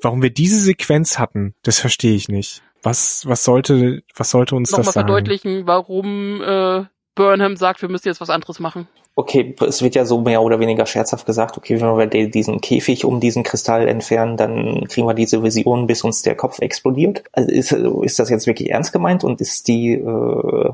[0.00, 2.62] warum wir diese Sequenz hatten, das verstehe ich nicht.
[2.82, 5.08] Was, was sollte, was sollte uns Nochmal das sagen?
[5.08, 6.84] verdeutlichen, warum äh,
[7.14, 10.58] Burnham sagt, wir müssen jetzt was anderes machen okay, es wird ja so mehr oder
[10.58, 15.14] weniger scherzhaft gesagt, okay, wenn wir diesen Käfig um diesen Kristall entfernen, dann kriegen wir
[15.14, 17.22] diese Vision, bis uns der Kopf explodiert.
[17.32, 20.70] Also ist, ist das jetzt wirklich ernst gemeint und ist die äh,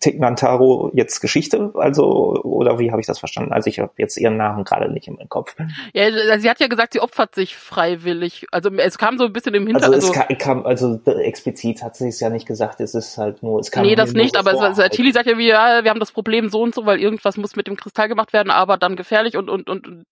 [0.00, 1.70] Tignantaro jetzt Geschichte?
[1.74, 3.52] Also, oder wie habe ich das verstanden?
[3.52, 5.54] Also ich habe jetzt ihren Namen gerade nicht im Kopf.
[5.92, 8.46] Ja, sie hat ja gesagt, sie opfert sich freiwillig.
[8.50, 9.94] Also es kam so ein bisschen im Hintergrund.
[9.94, 13.60] Also, es kam, also explizit hat sie es ja nicht gesagt, es ist halt nur,
[13.60, 16.12] es kam Nee, das nicht, aber es, Tilly sagt ja, wir, ja, wir haben das
[16.12, 19.36] Problem so und so, weil irgendwas muss mit dem Kristall gemacht werden, aber dann gefährlich
[19.36, 20.06] und und und, und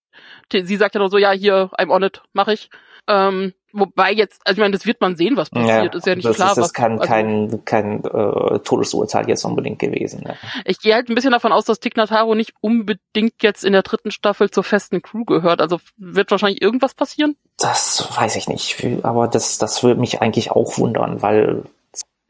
[0.53, 2.71] sie sagt ja nur so, ja, hier, I'm on it, mach ich.
[3.09, 5.95] Ähm, wobei jetzt, also ich meine, das wird man sehen, was passiert.
[5.95, 6.51] Ja, ist ja nicht das klar.
[6.51, 10.25] Ist, das was, kann also, kein, kein äh, Todesurteil jetzt unbedingt gewesen.
[10.25, 10.37] Ne?
[10.67, 13.83] Ich gehe halt ein bisschen davon aus, dass Tig Notaro nicht unbedingt jetzt in der
[13.83, 15.63] dritten Staffel zur festen Crew gehört.
[15.63, 17.37] Also wird wahrscheinlich irgendwas passieren?
[17.59, 18.77] Das weiß ich nicht.
[19.03, 21.63] Aber das, das würde mich eigentlich auch wundern, weil.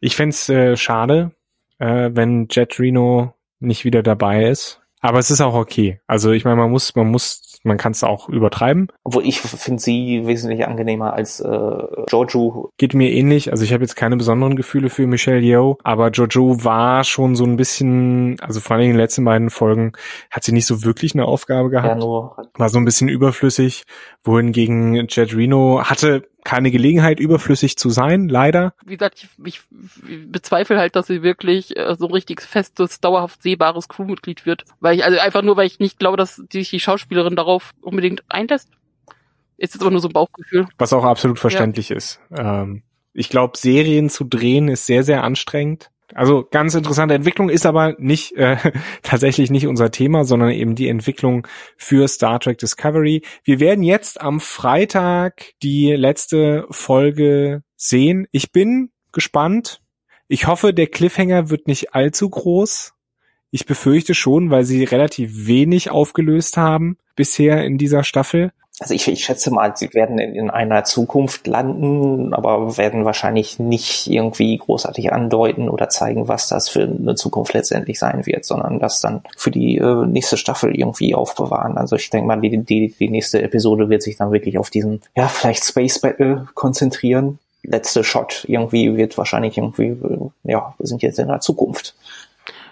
[0.00, 1.32] Ich fände äh, schade,
[1.78, 4.77] äh, wenn Jet Reno nicht wieder dabei ist.
[5.00, 6.00] Aber es ist auch okay.
[6.06, 8.88] Also ich meine, man muss, man muss, man kann es auch übertreiben.
[9.04, 11.48] Obwohl ich finde sie wesentlich angenehmer als äh,
[12.10, 12.70] Jojo.
[12.78, 13.50] Geht mir ähnlich.
[13.50, 17.44] Also ich habe jetzt keine besonderen Gefühle für Michelle Yeoh, aber Jojo war schon so
[17.44, 19.92] ein bisschen, also vor allem in den letzten beiden Folgen
[20.30, 21.88] hat sie nicht so wirklich eine Aufgabe gehabt.
[21.88, 22.36] Ja, nur.
[22.54, 23.84] War so ein bisschen überflüssig.
[24.24, 28.72] Wohingegen Jet Reno hatte keine Gelegenheit, überflüssig zu sein, leider.
[28.82, 29.60] Wie gesagt, ich, ich
[30.32, 34.64] bezweifle halt, dass sie wirklich äh, so ein richtig festes, dauerhaft sehbares Crewmitglied wird.
[34.80, 38.22] Weil ich, also einfach nur, weil ich nicht glaube, dass sich die Schauspielerin darauf unbedingt
[38.30, 38.70] einlässt.
[39.58, 40.66] Ist jetzt aber nur so ein Bauchgefühl.
[40.78, 41.96] Was auch absolut verständlich ja.
[41.96, 42.18] ist.
[42.34, 42.82] Ähm,
[43.12, 45.90] ich glaube, Serien zu drehen ist sehr, sehr anstrengend.
[46.14, 48.56] Also ganz interessante Entwicklung ist aber nicht äh,
[49.02, 51.46] tatsächlich nicht unser Thema, sondern eben die Entwicklung
[51.76, 53.22] für Star Trek Discovery.
[53.44, 58.26] Wir werden jetzt am Freitag die letzte Folge sehen.
[58.32, 59.80] Ich bin gespannt.
[60.28, 62.94] Ich hoffe, der Cliffhanger wird nicht allzu groß.
[63.50, 69.08] Ich befürchte schon, weil sie relativ wenig aufgelöst haben bisher in dieser Staffel also ich,
[69.08, 74.56] ich schätze mal, sie werden in, in, einer Zukunft landen, aber werden wahrscheinlich nicht irgendwie
[74.56, 79.22] großartig andeuten oder zeigen, was das für eine Zukunft letztendlich sein wird, sondern das dann
[79.36, 81.76] für die äh, nächste Staffel irgendwie aufbewahren.
[81.76, 85.02] Also ich denke mal, die, die, die nächste Episode wird sich dann wirklich auf diesen,
[85.16, 87.40] ja, vielleicht Space Battle konzentrieren.
[87.64, 91.96] Letzte Shot irgendwie wird wahrscheinlich irgendwie, äh, ja, wir sind jetzt in der Zukunft.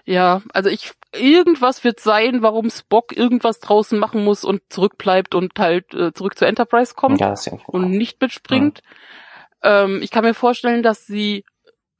[0.07, 5.59] Ja, also ich irgendwas wird sein, warum Spock irgendwas draußen machen muss und zurückbleibt und
[5.59, 8.83] halt äh, zurück zur Enterprise kommt ja, ja und nicht mitspringt.
[9.65, 9.85] Ja.
[9.85, 11.45] Ähm, ich kann mir vorstellen, dass sie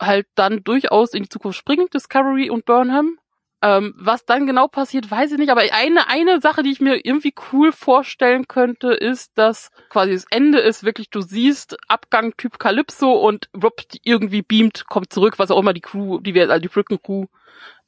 [0.01, 3.19] halt dann durchaus in die Zukunft springen, Discovery und Burnham.
[3.63, 5.51] Ähm, was dann genau passiert, weiß ich nicht.
[5.51, 10.27] Aber eine, eine Sache, die ich mir irgendwie cool vorstellen könnte, ist, dass quasi das
[10.31, 15.51] Ende ist wirklich, du siehst Abgang Typ Calypso und wupp, irgendwie beamt, kommt zurück, was
[15.51, 17.27] auch immer die Crew, die wir, also die Brücken Crew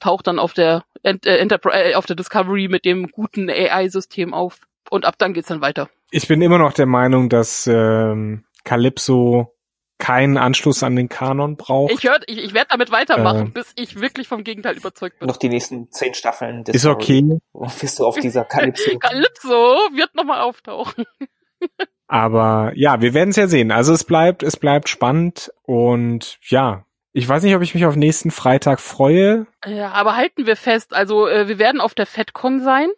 [0.00, 4.60] taucht dann auf der Ent äh, äh, auf der Discovery mit dem guten AI-System auf.
[4.90, 5.90] Und ab dann geht's dann weiter.
[6.10, 9.54] Ich bin immer noch der Meinung, dass ähm, Calypso
[9.98, 11.92] keinen Anschluss an den Kanon braucht.
[11.92, 15.28] Ich, hör, ich, ich werde damit weitermachen, äh, bis ich wirklich vom Gegenteil überzeugt bin.
[15.28, 16.62] Noch die nächsten zehn Staffeln.
[16.66, 17.38] Ist okay.
[17.52, 18.98] Wirst du auf dieser Calypso.
[19.00, 19.50] Calypso
[19.94, 21.04] wird nochmal auftauchen.
[22.06, 23.70] Aber ja, wir werden es ja sehen.
[23.70, 27.96] Also es bleibt, es bleibt spannend und ja, ich weiß nicht, ob ich mich auf
[27.96, 29.46] nächsten Freitag freue.
[29.66, 32.88] Ja, aber halten wir fest, also äh, wir werden auf der FedCon sein.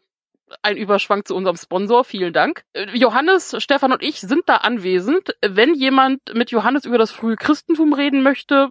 [0.62, 2.64] Ein Überschwang zu unserem Sponsor, vielen Dank.
[2.92, 5.36] Johannes, Stefan und ich sind da anwesend.
[5.46, 8.68] Wenn jemand mit Johannes über das frühe Christentum reden möchte,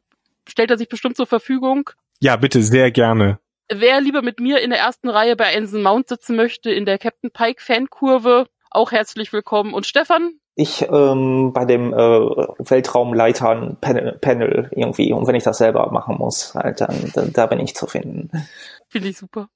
[0.47, 1.89] stellt er sich bestimmt zur Verfügung.
[2.19, 3.39] Ja, bitte, sehr gerne.
[3.71, 6.97] Wer lieber mit mir in der ersten Reihe bei Ensign Mount sitzen möchte, in der
[6.97, 9.73] Captain Pike Fankurve, auch herzlich willkommen.
[9.73, 15.59] Und Stefan, ich ähm, bei dem äh, Weltraumleitern Panel, Panel irgendwie und wenn ich das
[15.59, 18.29] selber machen muss, halt dann da, da bin ich zu finden.
[18.89, 19.47] Finde ich super.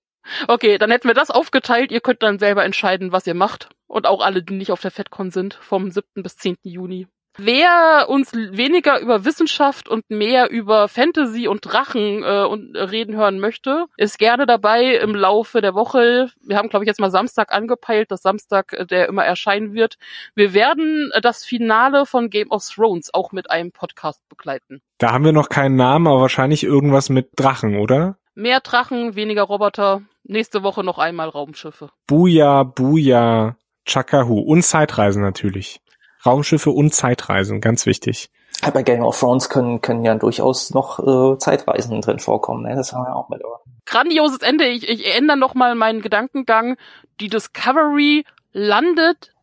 [0.47, 1.91] Okay, dann hätten wir das aufgeteilt.
[1.91, 3.69] Ihr könnt dann selber entscheiden, was ihr macht.
[3.88, 6.24] Und auch alle, die nicht auf der FedCon sind, vom 7.
[6.24, 6.57] bis 10.
[6.63, 7.07] Juni.
[7.38, 13.39] Wer uns weniger über Wissenschaft und mehr über Fantasy und Drachen äh, und reden hören
[13.39, 16.30] möchte, ist gerne dabei im Laufe der Woche.
[16.41, 19.95] Wir haben, glaube ich, jetzt mal Samstag angepeilt, das Samstag, äh, der immer erscheinen wird.
[20.36, 24.82] Wir werden äh, das Finale von Game of Thrones auch mit einem Podcast begleiten.
[24.99, 28.17] Da haben wir noch keinen Namen, aber wahrscheinlich irgendwas mit Drachen, oder?
[28.36, 30.02] Mehr Drachen, weniger Roboter.
[30.24, 31.90] Nächste Woche noch einmal Raumschiffe.
[32.08, 35.82] Buja, Buja, Chakahu und Zeitreisen natürlich.
[36.26, 38.30] Raumschiffe und Zeitreisen, ganz wichtig.
[38.74, 42.64] Bei Game of Thrones können, können ja durchaus noch äh, Zeitreisen drin vorkommen.
[42.64, 42.76] Ne?
[42.76, 43.42] Das haben wir auch mit.
[43.86, 44.66] Grandioses Ende.
[44.68, 46.78] Ich, ich ändere noch mal meinen Gedankengang.
[47.20, 49.34] Die Discovery landet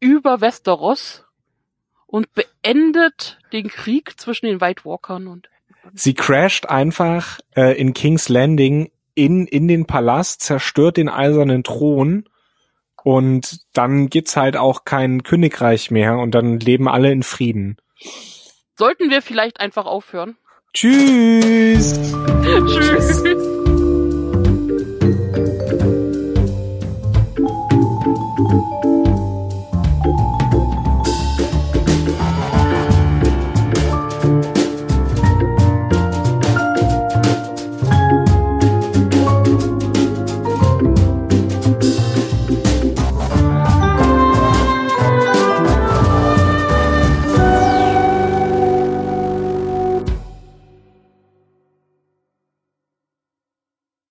[0.00, 1.24] über Westeros
[2.06, 5.48] und beendet den Krieg zwischen den White Walkern und
[5.94, 12.28] Sie crasht einfach äh, in King's Landing in in den Palast, zerstört den eisernen Thron
[13.02, 17.76] und dann gibt's halt auch kein Königreich mehr und dann leben alle in Frieden.
[18.76, 20.36] Sollten wir vielleicht einfach aufhören?
[20.72, 21.98] Tschüss.
[22.66, 23.22] Tschüss.